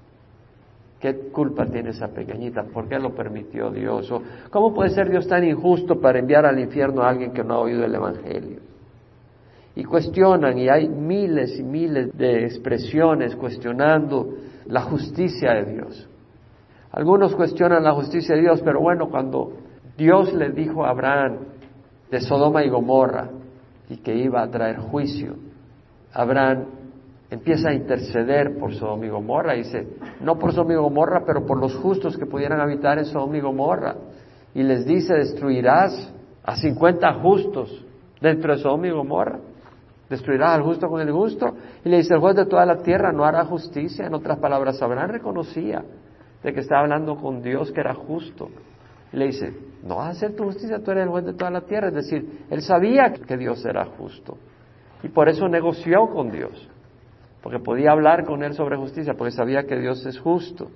[1.00, 2.64] ¿Qué culpa tiene esa pequeñita?
[2.64, 4.12] ¿Por qué lo permitió Dios?
[4.12, 7.54] ¿O cómo puede ser Dios tan injusto para enviar al infierno a alguien que no
[7.54, 8.60] ha oído el Evangelio?
[9.76, 14.28] Y cuestionan, y hay miles y miles de expresiones cuestionando
[14.66, 16.10] la justicia de Dios.
[16.92, 19.54] Algunos cuestionan la justicia de Dios, pero bueno, cuando
[19.96, 21.38] Dios le dijo a Abraham
[22.10, 23.30] de Sodoma y Gomorra,
[23.90, 25.36] y que iba a traer juicio.
[26.14, 26.66] Abraham
[27.30, 29.88] empieza a interceder por Sodoma y Gomorra, dice,
[30.22, 33.42] no por Sodoma y Gomorra, pero por los justos que pudieran habitar en Sodoma y
[33.42, 33.96] Gomorra.
[34.54, 36.14] Y les dice, destruirás
[36.44, 37.86] a 50 justos
[38.22, 39.40] dentro de Sodoma y Gomorra.
[40.10, 41.54] Destruirás al justo con el justo.
[41.84, 44.06] Y le dice, el juez de toda la tierra no hará justicia.
[44.06, 45.84] En otras palabras, Abraham reconocía
[46.42, 48.50] de que estaba hablando con Dios que era justo.
[49.12, 51.52] Y le dice, no vas a hacer tu justicia, tú eres el juez de toda
[51.52, 51.90] la tierra.
[51.90, 54.38] Es decir, él sabía que Dios era justo.
[55.04, 56.70] Y por eso negoció con Dios.
[57.42, 60.70] Porque podía hablar con él sobre justicia, porque sabía que Dios es justo.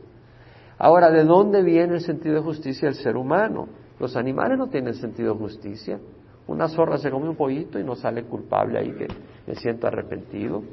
[0.78, 3.68] Ahora, ¿de dónde viene el sentido de justicia del ser humano?
[4.00, 6.00] Los animales no tienen sentido de justicia.
[6.48, 9.08] Una zorra se come un pollito y no sale culpable ahí que
[9.46, 10.64] me siento arrepentido.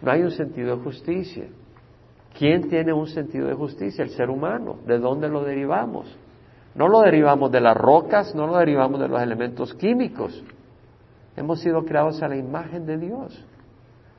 [0.00, 1.44] No hay un sentido de justicia.
[2.38, 4.02] ¿Quién tiene un sentido de justicia?
[4.02, 4.78] El ser humano.
[4.86, 6.16] ¿De dónde lo derivamos?
[6.74, 10.42] No lo derivamos de las rocas, no lo derivamos de los elementos químicos.
[11.36, 13.44] Hemos sido creados a la imagen de Dios,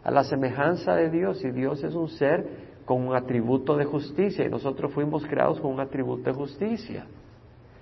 [0.05, 2.45] a la semejanza de Dios, y Dios es un ser
[2.85, 7.07] con un atributo de justicia y nosotros fuimos creados con un atributo de justicia.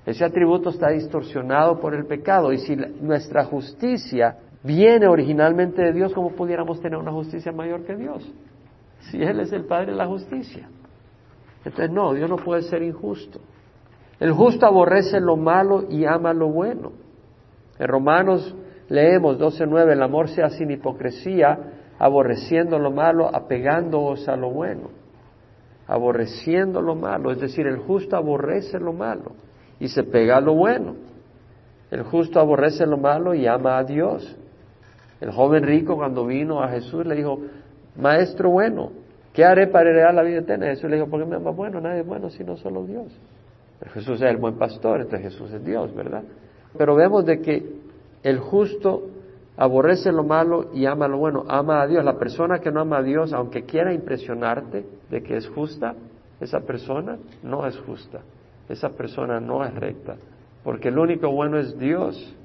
[0.05, 6.13] Ese atributo está distorsionado por el pecado y si nuestra justicia viene originalmente de Dios,
[6.13, 8.33] ¿cómo pudiéramos tener una justicia mayor que Dios?
[9.11, 10.69] Si Él es el Padre de la justicia.
[11.65, 13.41] Entonces, no, Dios no puede ser injusto.
[14.21, 16.93] El justo aborrece lo malo y ama lo bueno.
[17.77, 18.55] En Romanos
[18.87, 24.89] leemos 12.9, el amor sea sin hipocresía, aborreciendo lo malo, apegándoos a lo bueno.
[25.87, 29.33] Aborreciendo lo malo, es decir, el justo aborrece lo malo
[29.79, 30.95] y se pega a lo bueno.
[31.91, 34.37] El justo aborrece lo malo y ama a Dios.
[35.21, 37.39] El joven rico cuando vino a Jesús le dijo,
[37.95, 38.91] Maestro bueno,
[39.33, 40.67] ¿qué haré para heredar la vida eterna?
[40.67, 41.79] Jesús le dijo, ¿por qué me amas bueno?
[41.79, 43.07] Nadie es bueno sino solo Dios.
[43.79, 46.23] Pero Jesús es el buen pastor, entonces Jesús es Dios, ¿verdad?
[46.77, 47.63] Pero vemos de que
[48.23, 49.03] el justo
[49.57, 52.03] aborrece lo malo y ama lo bueno, ama a Dios.
[52.03, 55.95] La persona que no ama a Dios, aunque quiera impresionarte de que es justa,
[56.39, 58.21] esa persona no es justa,
[58.67, 60.15] esa persona no es recta,
[60.63, 62.35] porque el único bueno es Dios.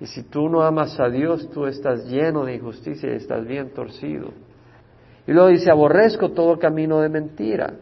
[0.00, 3.70] Y si tú no amas a Dios, tú estás lleno de injusticia y estás bien
[3.70, 4.28] torcido.
[5.26, 7.74] Y luego dice, aborrezco todo camino de mentira.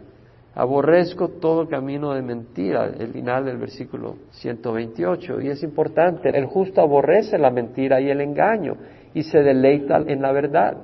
[0.59, 5.43] Aborrezco todo camino de mentira, el final del versículo 128.
[5.43, 8.75] Y es importante, el justo aborrece la mentira y el engaño
[9.13, 10.79] y se deleita en la verdad.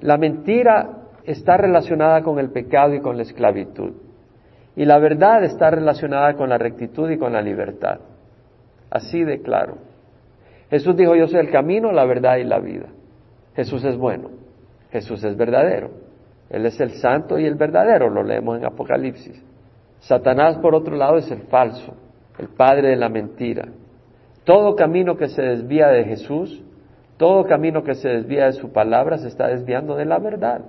[0.00, 0.88] La mentira
[1.24, 3.92] está relacionada con el pecado y con la esclavitud.
[4.74, 8.00] Y la verdad está relacionada con la rectitud y con la libertad.
[8.88, 9.76] Así de claro.
[10.70, 12.86] Jesús dijo, yo soy el camino, la verdad y la vida.
[13.54, 14.30] Jesús es bueno.
[14.90, 15.90] Jesús es verdadero.
[16.52, 19.42] Él es el santo y el verdadero, lo leemos en Apocalipsis.
[20.00, 21.94] Satanás, por otro lado, es el falso,
[22.38, 23.68] el padre de la mentira.
[24.44, 26.62] Todo camino que se desvía de Jesús,
[27.16, 30.60] todo camino que se desvía de su palabra, se está desviando de la verdad.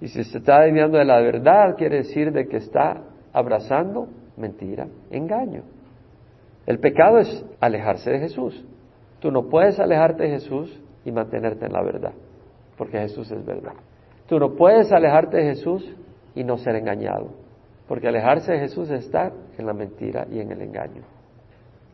[0.00, 4.86] Y si se está desviando de la verdad, quiere decir de que está abrazando mentira,
[5.10, 5.62] engaño.
[6.66, 8.64] El pecado es alejarse de Jesús.
[9.18, 12.12] Tú no puedes alejarte de Jesús y mantenerte en la verdad,
[12.76, 13.74] porque Jesús es verdad.
[14.28, 15.94] Tú no puedes alejarte de Jesús
[16.34, 17.28] y no ser engañado,
[17.86, 21.02] porque alejarse de Jesús es estar en la mentira y en el engaño.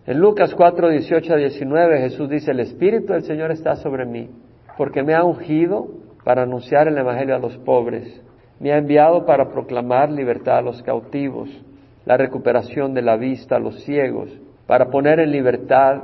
[0.06, 4.30] En Lucas 4, 18 a 19 Jesús dice, el Espíritu del Señor está sobre mí,
[4.76, 5.88] porque me ha ungido
[6.24, 8.22] para anunciar el Evangelio a los pobres,
[8.58, 11.50] me ha enviado para proclamar libertad a los cautivos,
[12.04, 14.30] la recuperación de la vista a los ciegos,
[14.66, 16.02] para poner en libertad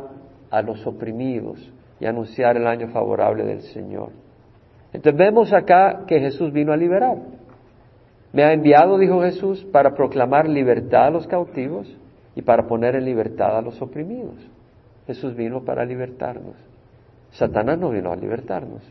[0.50, 4.10] a los oprimidos y anunciar el año favorable del Señor.
[4.92, 7.18] Entonces vemos acá que Jesús vino a liberar.
[8.32, 11.94] Me ha enviado, dijo Jesús, para proclamar libertad a los cautivos
[12.34, 14.36] y para poner en libertad a los oprimidos.
[15.06, 16.56] Jesús vino para libertarnos.
[17.30, 18.82] Satanás no vino a libertarnos.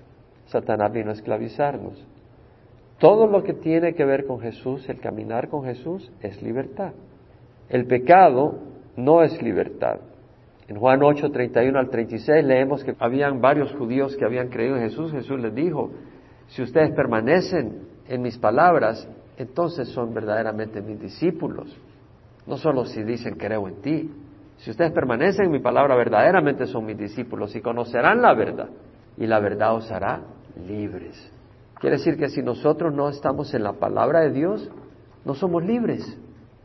[0.48, 2.06] Satanás vino a esclavizarnos.
[3.00, 6.94] Todo lo que tiene que ver con Jesús, el caminar con Jesús, es libertad.
[7.70, 8.56] El pecado
[8.96, 10.00] no es libertad.
[10.68, 14.84] En Juan 8, 31 al 36 leemos que habían varios judíos que habían creído en
[14.84, 15.12] Jesús.
[15.12, 15.92] Jesús les dijo,
[16.48, 21.76] si ustedes permanecen en mis palabras, entonces son verdaderamente mis discípulos.
[22.46, 24.12] No solo si dicen creo en ti.
[24.58, 28.70] Si ustedes permanecen en mi palabra, verdaderamente son mis discípulos y conocerán la verdad.
[29.18, 30.22] Y la verdad os hará
[30.68, 31.32] libres.
[31.80, 34.70] Quiere decir que si nosotros no estamos en la palabra de Dios,
[35.24, 36.18] no somos libres.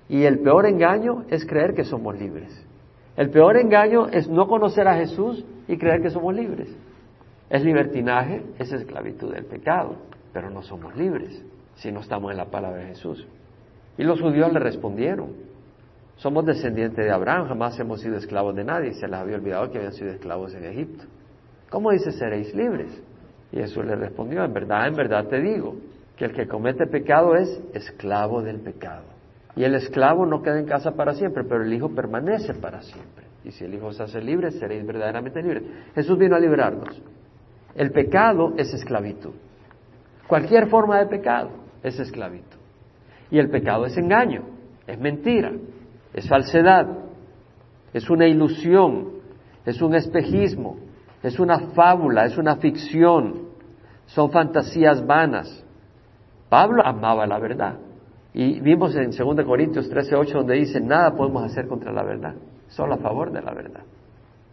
[0.09, 2.67] Y el peor engaño es creer que somos libres.
[3.17, 6.75] El peor engaño es no conocer a Jesús y creer que somos libres.
[7.51, 9.97] Es libertinaje, es esclavitud del pecado,
[10.33, 11.43] pero no somos libres
[11.75, 13.27] si no estamos en la palabra de Jesús.
[13.99, 15.31] Y los judíos le respondieron,
[16.17, 19.79] somos descendientes de Abraham, jamás hemos sido esclavos de nadie, se les había olvidado que
[19.79, 21.05] habían sido esclavos en Egipto.
[21.69, 23.03] ¿Cómo dice seréis libres?
[23.51, 25.77] Y Jesús le respondió, en verdad, en verdad te digo,
[26.17, 29.12] que el que comete pecado es esclavo del pecado.
[29.55, 33.27] Y el esclavo no queda en casa para siempre, pero el Hijo permanece para siempre.
[33.45, 35.65] Y si el Hijo se hace libre, seréis verdaderamente libres.
[35.95, 37.03] Jesús vino a liberarnos.
[37.75, 39.33] El pecado es esclavitud.
[40.27, 41.51] Cualquier forma de pecado
[41.83, 42.59] es esclavitud.
[43.31, 44.45] Y el pecado es engaño,
[44.87, 45.53] es mentira,
[46.13, 46.87] es falsedad,
[47.93, 49.13] es una ilusión,
[49.65, 50.77] es un espejismo,
[51.23, 53.49] es una fábula, es una ficción,
[54.07, 55.65] son fantasías vanas.
[56.49, 57.79] Pablo amaba la verdad.
[58.35, 62.35] Y vimos en 2 Corintios 13:8 donde dice, nada podemos hacer contra la verdad,
[62.69, 63.83] solo a favor de la verdad.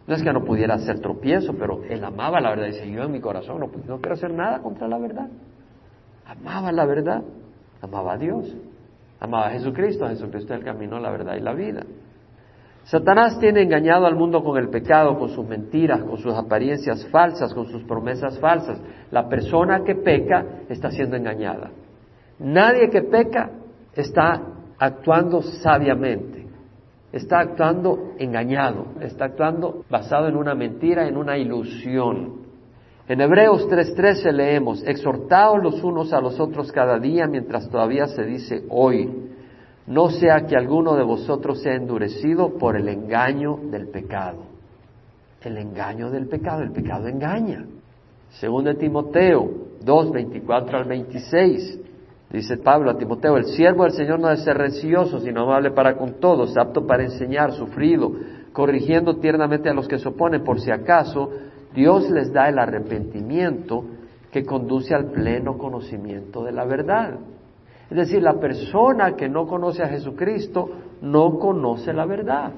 [0.06, 2.66] No es que no pudiera hacer tropiezo, pero él amaba la verdad.
[2.66, 5.28] Dice, yo en mi corazón no, no quiero hacer nada contra la verdad.
[6.26, 7.22] Amaba la verdad,
[7.80, 8.54] amaba a Dios,
[9.18, 11.84] amaba a Jesucristo, a Jesucristo el camino, la verdad y la vida.
[12.84, 17.54] Satanás tiene engañado al mundo con el pecado, con sus mentiras, con sus apariencias falsas,
[17.54, 18.80] con sus promesas falsas.
[19.10, 21.70] La persona que peca está siendo engañada.
[22.38, 23.50] Nadie que peca
[23.94, 24.42] está
[24.78, 26.46] actuando sabiamente,
[27.12, 32.40] está actuando engañado, está actuando basado en una mentira, en una ilusión.
[33.08, 38.24] En Hebreos 3:13 leemos, exhortaos los unos a los otros cada día mientras todavía se
[38.24, 39.30] dice hoy,
[39.86, 44.44] no sea que alguno de vosotros sea endurecido por el engaño del pecado.
[45.42, 47.64] El engaño del pecado, el pecado engaña.
[48.38, 49.50] Según de Timoteo
[49.84, 51.80] 2, 24 al 26,
[52.30, 55.96] dice Pablo a Timoteo, el siervo del Señor no debe ser rencilloso, sino amable para
[55.96, 58.12] con todos, apto para enseñar, sufrido,
[58.52, 61.30] corrigiendo tiernamente a los que se oponen, por si acaso
[61.74, 63.84] Dios les da el arrepentimiento
[64.30, 67.18] que conduce al pleno conocimiento de la verdad.
[67.90, 70.70] Es decir, la persona que no conoce a Jesucristo
[71.02, 72.52] no conoce la verdad.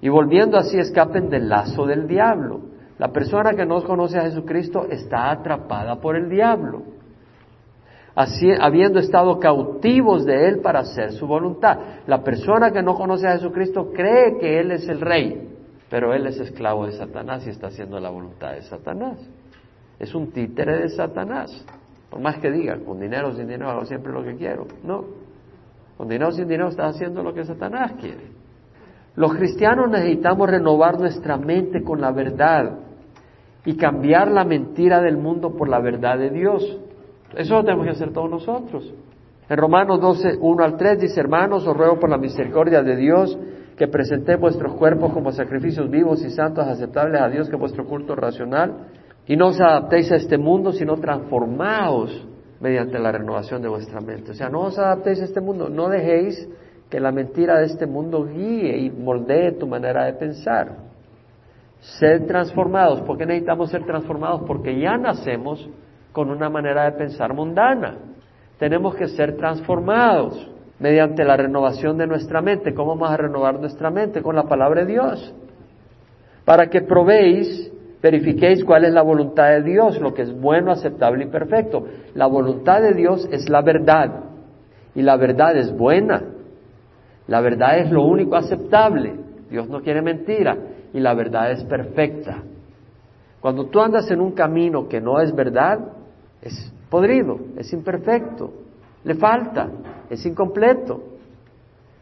[0.00, 2.60] Y volviendo así escapen del lazo del diablo.
[2.98, 6.82] La persona que no conoce a Jesucristo está atrapada por el diablo.
[8.60, 11.78] Habiendo estado cautivos de Él para hacer su voluntad.
[12.06, 15.48] La persona que no conoce a Jesucristo cree que Él es el rey,
[15.90, 19.18] pero él es esclavo de Satanás y está haciendo la voluntad de Satanás.
[19.98, 21.64] Es un títere de Satanás.
[22.08, 24.66] Por más que diga, con dinero sin dinero hago siempre lo que quiero.
[24.84, 25.04] No.
[25.96, 28.40] Con dinero sin dinero estás haciendo lo que Satanás quiere.
[29.16, 32.78] Los cristianos necesitamos renovar nuestra mente con la verdad
[33.64, 36.78] y cambiar la mentira del mundo por la verdad de Dios.
[37.36, 38.92] Eso lo tenemos que hacer todos nosotros.
[39.48, 43.36] En Romanos 12, 1 al 3 dice, hermanos, os ruego por la misericordia de Dios
[43.76, 48.14] que presentéis vuestros cuerpos como sacrificios vivos y santos aceptables a Dios, que vuestro culto
[48.14, 48.88] racional,
[49.26, 52.26] y no os adaptéis a este mundo, sino transformaos
[52.60, 54.32] mediante la renovación de vuestra mente.
[54.32, 56.48] O sea, no os adaptéis a este mundo, no dejéis
[56.90, 60.76] que la mentira de este mundo guíe y moldee tu manera de pensar.
[61.80, 63.00] Sed transformados.
[63.02, 64.42] ¿Por qué necesitamos ser transformados?
[64.46, 65.66] Porque ya nacemos
[66.12, 67.96] con una manera de pensar mundana.
[68.58, 72.74] Tenemos que ser transformados mediante la renovación de nuestra mente.
[72.74, 74.22] ¿Cómo vamos a renovar nuestra mente?
[74.22, 75.34] Con la palabra de Dios.
[76.44, 77.70] Para que probéis,
[78.02, 81.86] verifiquéis cuál es la voluntad de Dios, lo que es bueno, aceptable y perfecto.
[82.14, 84.24] La voluntad de Dios es la verdad.
[84.94, 86.22] Y la verdad es buena.
[87.28, 89.14] La verdad es lo único aceptable.
[89.50, 90.56] Dios no quiere mentira.
[90.92, 92.42] Y la verdad es perfecta.
[93.40, 95.78] Cuando tú andas en un camino que no es verdad,
[96.42, 98.52] es podrido, es imperfecto,
[99.04, 99.68] le falta,
[100.08, 101.02] es incompleto.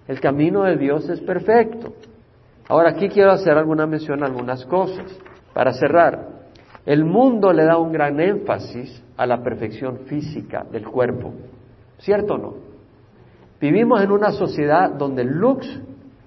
[0.06, 1.92] El camino de Dios es perfecto.
[2.68, 5.06] Ahora aquí quiero hacer alguna mención a algunas cosas.
[5.52, 6.28] Para cerrar,
[6.86, 11.34] el mundo le da un gran énfasis a la perfección física del cuerpo.
[11.98, 12.54] ¿Cierto o no?
[13.60, 15.66] Vivimos en una sociedad donde el lux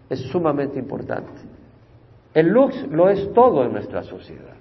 [0.10, 1.32] es sumamente importante.
[2.34, 4.56] El lux lo es todo en nuestra sociedad.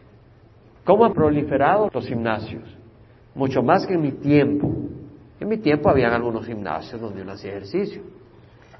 [0.84, 2.79] ¿Cómo han proliferado los gimnasios?
[3.34, 4.70] Mucho más que en mi tiempo.
[5.38, 8.02] En mi tiempo habían algunos gimnasios donde uno hacía ejercicio,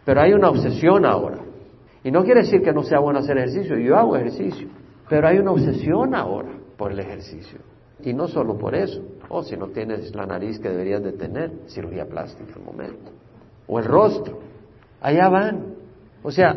[0.05, 1.39] pero hay una obsesión ahora.
[2.05, 4.69] Y no quiere decir que no sea bueno hacer ejercicio, yo hago ejercicio,
[5.09, 7.59] pero hay una obsesión ahora por el ejercicio.
[8.03, 11.53] Y no solo por eso, o si no tienes la nariz que deberías de tener,
[11.67, 13.11] cirugía plástica en momento,
[13.67, 14.39] o el rostro,
[15.01, 15.75] allá van.
[16.23, 16.57] O sea,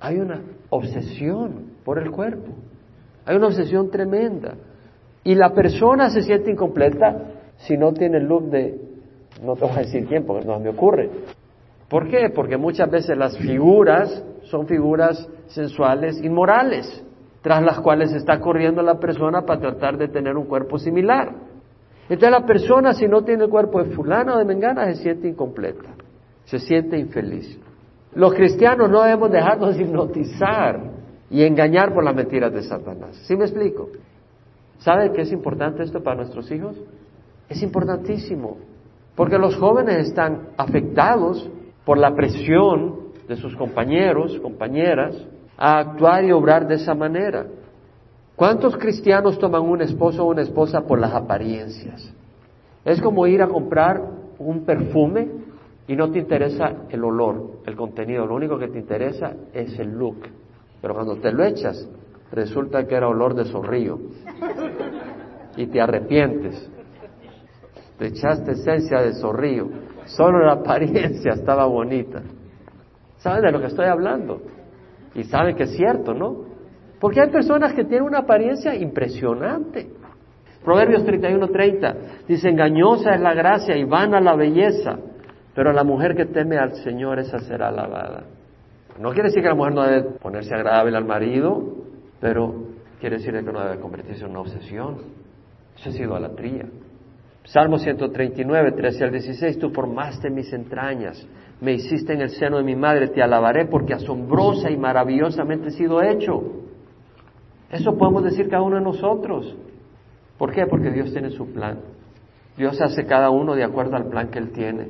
[0.00, 2.52] hay una obsesión por el cuerpo,
[3.24, 4.54] hay una obsesión tremenda.
[5.24, 7.16] Y la persona se siente incompleta
[7.58, 8.90] si no tiene el look de
[9.42, 11.10] no te voy a decir quién, porque no me ocurre.
[11.88, 12.30] ¿Por qué?
[12.34, 17.04] Porque muchas veces las figuras son figuras sensuales, inmorales,
[17.42, 21.34] tras las cuales está corriendo la persona para tratar de tener un cuerpo similar.
[22.08, 25.28] Entonces la persona, si no tiene el cuerpo de fulano o de mengana, se siente
[25.28, 25.90] incompleta,
[26.44, 27.58] se siente infeliz.
[28.14, 30.80] Los cristianos no debemos dejarnos hipnotizar
[31.30, 33.16] y engañar por las mentiras de Satanás.
[33.26, 33.88] ¿Sí me explico?
[34.80, 36.76] ¿Sabe qué es importante esto para nuestros hijos?
[37.48, 38.56] Es importantísimo.
[39.14, 41.48] Porque los jóvenes están afectados
[41.84, 45.14] por la presión de sus compañeros, compañeras,
[45.58, 47.46] a actuar y obrar de esa manera.
[48.34, 52.14] ¿Cuántos cristianos toman un esposo o una esposa por las apariencias?
[52.84, 54.00] Es como ir a comprar
[54.38, 55.28] un perfume
[55.86, 59.90] y no te interesa el olor, el contenido, lo único que te interesa es el
[59.90, 60.20] look.
[60.80, 61.86] Pero cuando te lo echas,
[62.32, 63.98] resulta que era olor de zorrillo
[65.62, 66.70] y te arrepientes
[68.00, 69.68] te echaste esencia de zorrillo,
[70.06, 72.22] solo la apariencia estaba bonita.
[73.18, 74.40] ¿Saben de lo que estoy hablando?
[75.14, 76.46] Y saben que es cierto, ¿no?
[76.98, 79.90] Porque hay personas que tienen una apariencia impresionante.
[80.64, 84.98] Proverbios 31:30 dice, engañosa es la gracia y vana la belleza,
[85.54, 88.24] pero la mujer que teme al Señor, esa será alabada.
[88.98, 91.62] No quiere decir que la mujer no debe ponerse agradable al marido,
[92.18, 92.54] pero
[92.98, 95.19] quiere decir que no debe convertirse en una obsesión.
[95.80, 96.66] Eso es idolatría.
[97.44, 101.26] Salmo 139, 13 al 16, tú formaste mis entrañas,
[101.60, 105.70] me hiciste en el seno de mi madre, te alabaré porque asombrosa y maravillosamente he
[105.72, 106.42] sido hecho.
[107.70, 109.56] Eso podemos decir cada uno de nosotros.
[110.36, 110.66] ¿Por qué?
[110.66, 111.78] Porque Dios tiene su plan.
[112.58, 114.88] Dios hace cada uno de acuerdo al plan que Él tiene.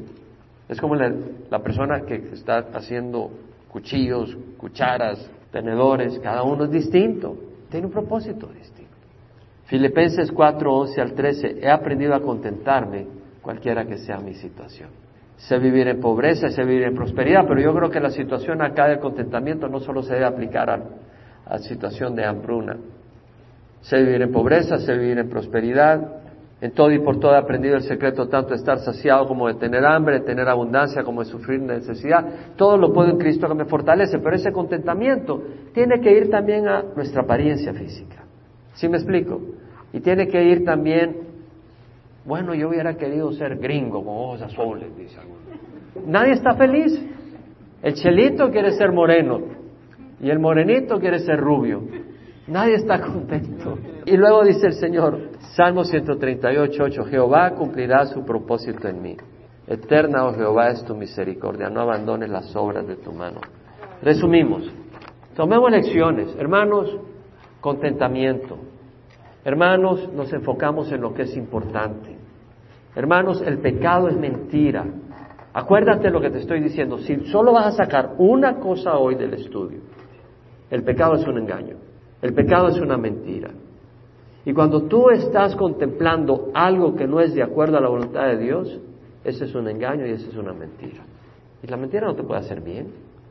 [0.68, 1.12] Es como la,
[1.51, 3.30] la persona que está haciendo
[3.68, 7.36] cuchillos, cucharas, tenedores, cada uno es distinto,
[7.70, 8.80] tiene un propósito distinto.
[9.70, 13.06] Filipenses 4, 11 al 13, he aprendido a contentarme
[13.40, 14.88] cualquiera que sea mi situación.
[15.36, 18.88] Sé vivir en pobreza, sé vivir en prosperidad, pero yo creo que la situación acá
[18.88, 20.80] del contentamiento no solo se debe aplicar a,
[21.46, 22.78] a situación de hambruna.
[23.82, 26.00] Sé vivir en pobreza, sé vivir en prosperidad,
[26.60, 29.54] en todo y por todo he aprendido el secreto tanto de estar saciado como de
[29.54, 32.26] tener hambre, de tener abundancia como de sufrir necesidad.
[32.56, 35.40] Todo lo puedo en Cristo que me fortalece, pero ese contentamiento
[35.72, 38.24] tiene que ir también a nuestra apariencia física.
[38.74, 39.40] ¿Sí me explico?
[39.93, 41.16] Y tiene que ir también,
[42.24, 45.41] bueno, yo hubiera querido ser gringo con ojos azules, dice alguno.
[46.07, 46.99] Nadie está feliz.
[47.82, 49.41] El chelito quiere ser moreno
[50.20, 51.82] y el morenito quiere ser rubio.
[52.47, 53.78] Nadie está contento.
[54.05, 59.16] Y luego dice el Señor, Salmo 138, 8, Jehová cumplirá su propósito en mí.
[59.66, 63.41] Eterna, oh Jehová, es tu misericordia, no abandones las obras de tu mano.
[64.03, 64.68] Resumimos,
[65.36, 66.97] tomemos lecciones, hermanos,
[67.61, 68.59] contentamiento.
[69.45, 72.16] Hermanos, nos enfocamos en lo que es importante.
[72.95, 74.84] Hermanos, el pecado es mentira.
[75.53, 76.99] Acuérdate lo que te estoy diciendo.
[76.99, 79.80] Si solo vas a sacar una cosa hoy del estudio,
[80.70, 81.76] el pecado es un engaño.
[82.20, 83.51] El pecado es una mentira.
[84.45, 88.38] Y cuando tú estás contemplando algo que no es de acuerdo a la voluntad de
[88.38, 88.80] Dios,
[89.24, 91.03] ese es un engaño y esa es una mentira.
[91.62, 92.88] Y la mentira no te puede hacer bien.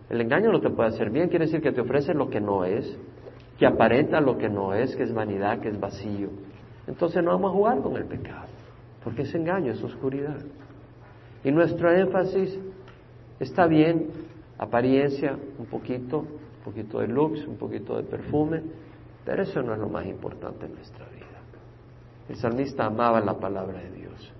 [0.09, 2.65] El engaño no te puede hacer bien, quiere decir que te ofrece lo que no
[2.65, 2.97] es,
[3.59, 6.29] que aparenta lo que no es, que es vanidad, que es vacío.
[6.87, 8.47] Entonces no vamos a jugar con el pecado,
[9.03, 10.37] porque es engaño, es oscuridad.
[11.43, 12.57] Y nuestro énfasis
[13.37, 14.07] está bien,
[14.57, 18.61] apariencia, un poquito, un poquito de looks, un poquito de perfume,
[19.25, 21.25] pero eso no es lo más importante en nuestra vida.
[22.29, 24.33] El salmista amaba la palabra de Dios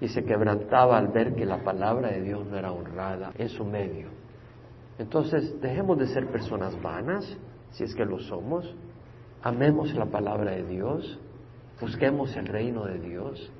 [0.00, 3.64] y se quebrantaba al ver que la palabra de Dios no era honrada en su
[3.64, 4.06] medio.
[4.98, 7.36] Entonces, dejemos de ser personas vanas,
[7.72, 8.74] si es que lo somos,
[9.42, 11.18] amemos la palabra de Dios,
[11.80, 13.50] busquemos el reino de Dios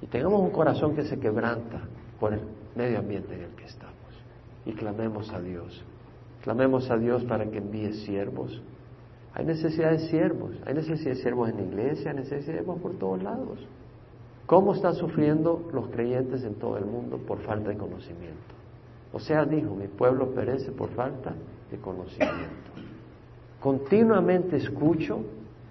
[0.00, 1.82] y tengamos un corazón que se quebranta
[2.18, 2.40] por el
[2.74, 3.96] medio ambiente en el que estamos
[4.64, 5.84] y clamemos a Dios.
[6.42, 8.62] Clamemos a Dios para que envíe siervos.
[9.34, 12.80] Hay necesidad de siervos, hay necesidad de siervos en la iglesia, hay necesidad de siervos
[12.80, 13.66] por todos lados.
[14.46, 18.54] ¿Cómo están sufriendo los creyentes en todo el mundo por falta de conocimiento?
[19.12, 21.34] O sea, dijo, mi pueblo perece por falta
[21.70, 22.70] de conocimiento.
[23.60, 25.24] Continuamente escucho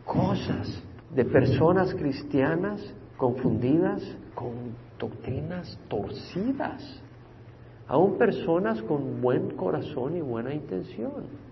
[0.05, 0.81] cosas
[1.13, 2.81] de personas cristianas
[3.17, 4.01] confundidas
[4.33, 7.01] con doctrinas torcidas,
[7.87, 11.45] aún personas con buen corazón y buena intención.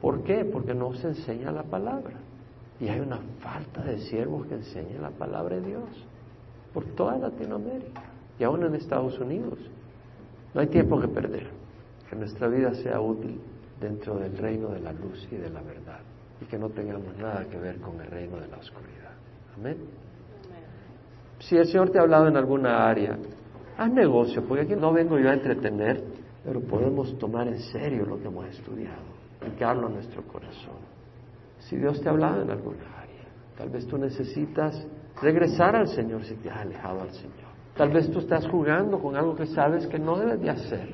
[0.00, 0.44] ¿Por qué?
[0.44, 2.14] Porque no se enseña la palabra.
[2.80, 6.06] Y hay una falta de siervos que enseñen la palabra de Dios
[6.72, 8.02] por toda Latinoamérica
[8.38, 9.58] y aún en Estados Unidos.
[10.54, 11.48] No hay tiempo que perder.
[12.08, 13.38] Que nuestra vida sea útil
[13.80, 16.00] dentro del reino de la luz y de la verdad
[16.40, 19.12] y que no tengamos nada que ver con el reino de la oscuridad.
[19.56, 19.76] Amén.
[21.38, 23.18] Si el Señor te ha hablado en alguna área,
[23.76, 26.02] haz negocio, porque aquí no vengo yo a entretener,
[26.44, 30.76] pero podemos tomar en serio lo que hemos estudiado aplicarlo a nuestro corazón.
[31.60, 33.24] Si Dios te ha hablado en alguna área,
[33.56, 34.86] tal vez tú necesitas
[35.20, 37.50] regresar al Señor si te has alejado al Señor.
[37.76, 40.88] Tal vez tú estás jugando con algo que sabes que no debes de hacer.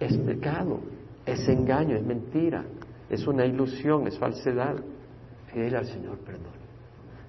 [0.00, 0.80] Es pecado,
[1.26, 2.64] es engaño, es mentira,
[3.08, 4.76] es una ilusión, es falsedad.
[5.52, 6.52] Pídele al Señor perdón.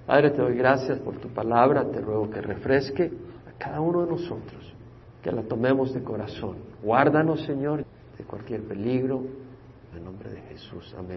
[0.06, 3.10] Padre, te doy gracias por tu palabra, te ruego que refresque
[3.48, 4.72] a cada uno de nosotros,
[5.22, 6.58] que la tomemos de corazón.
[6.82, 7.84] Guárdanos, Señor,
[8.16, 9.22] de cualquier peligro,
[9.96, 10.94] en nombre de Jesús.
[10.96, 11.14] Amén.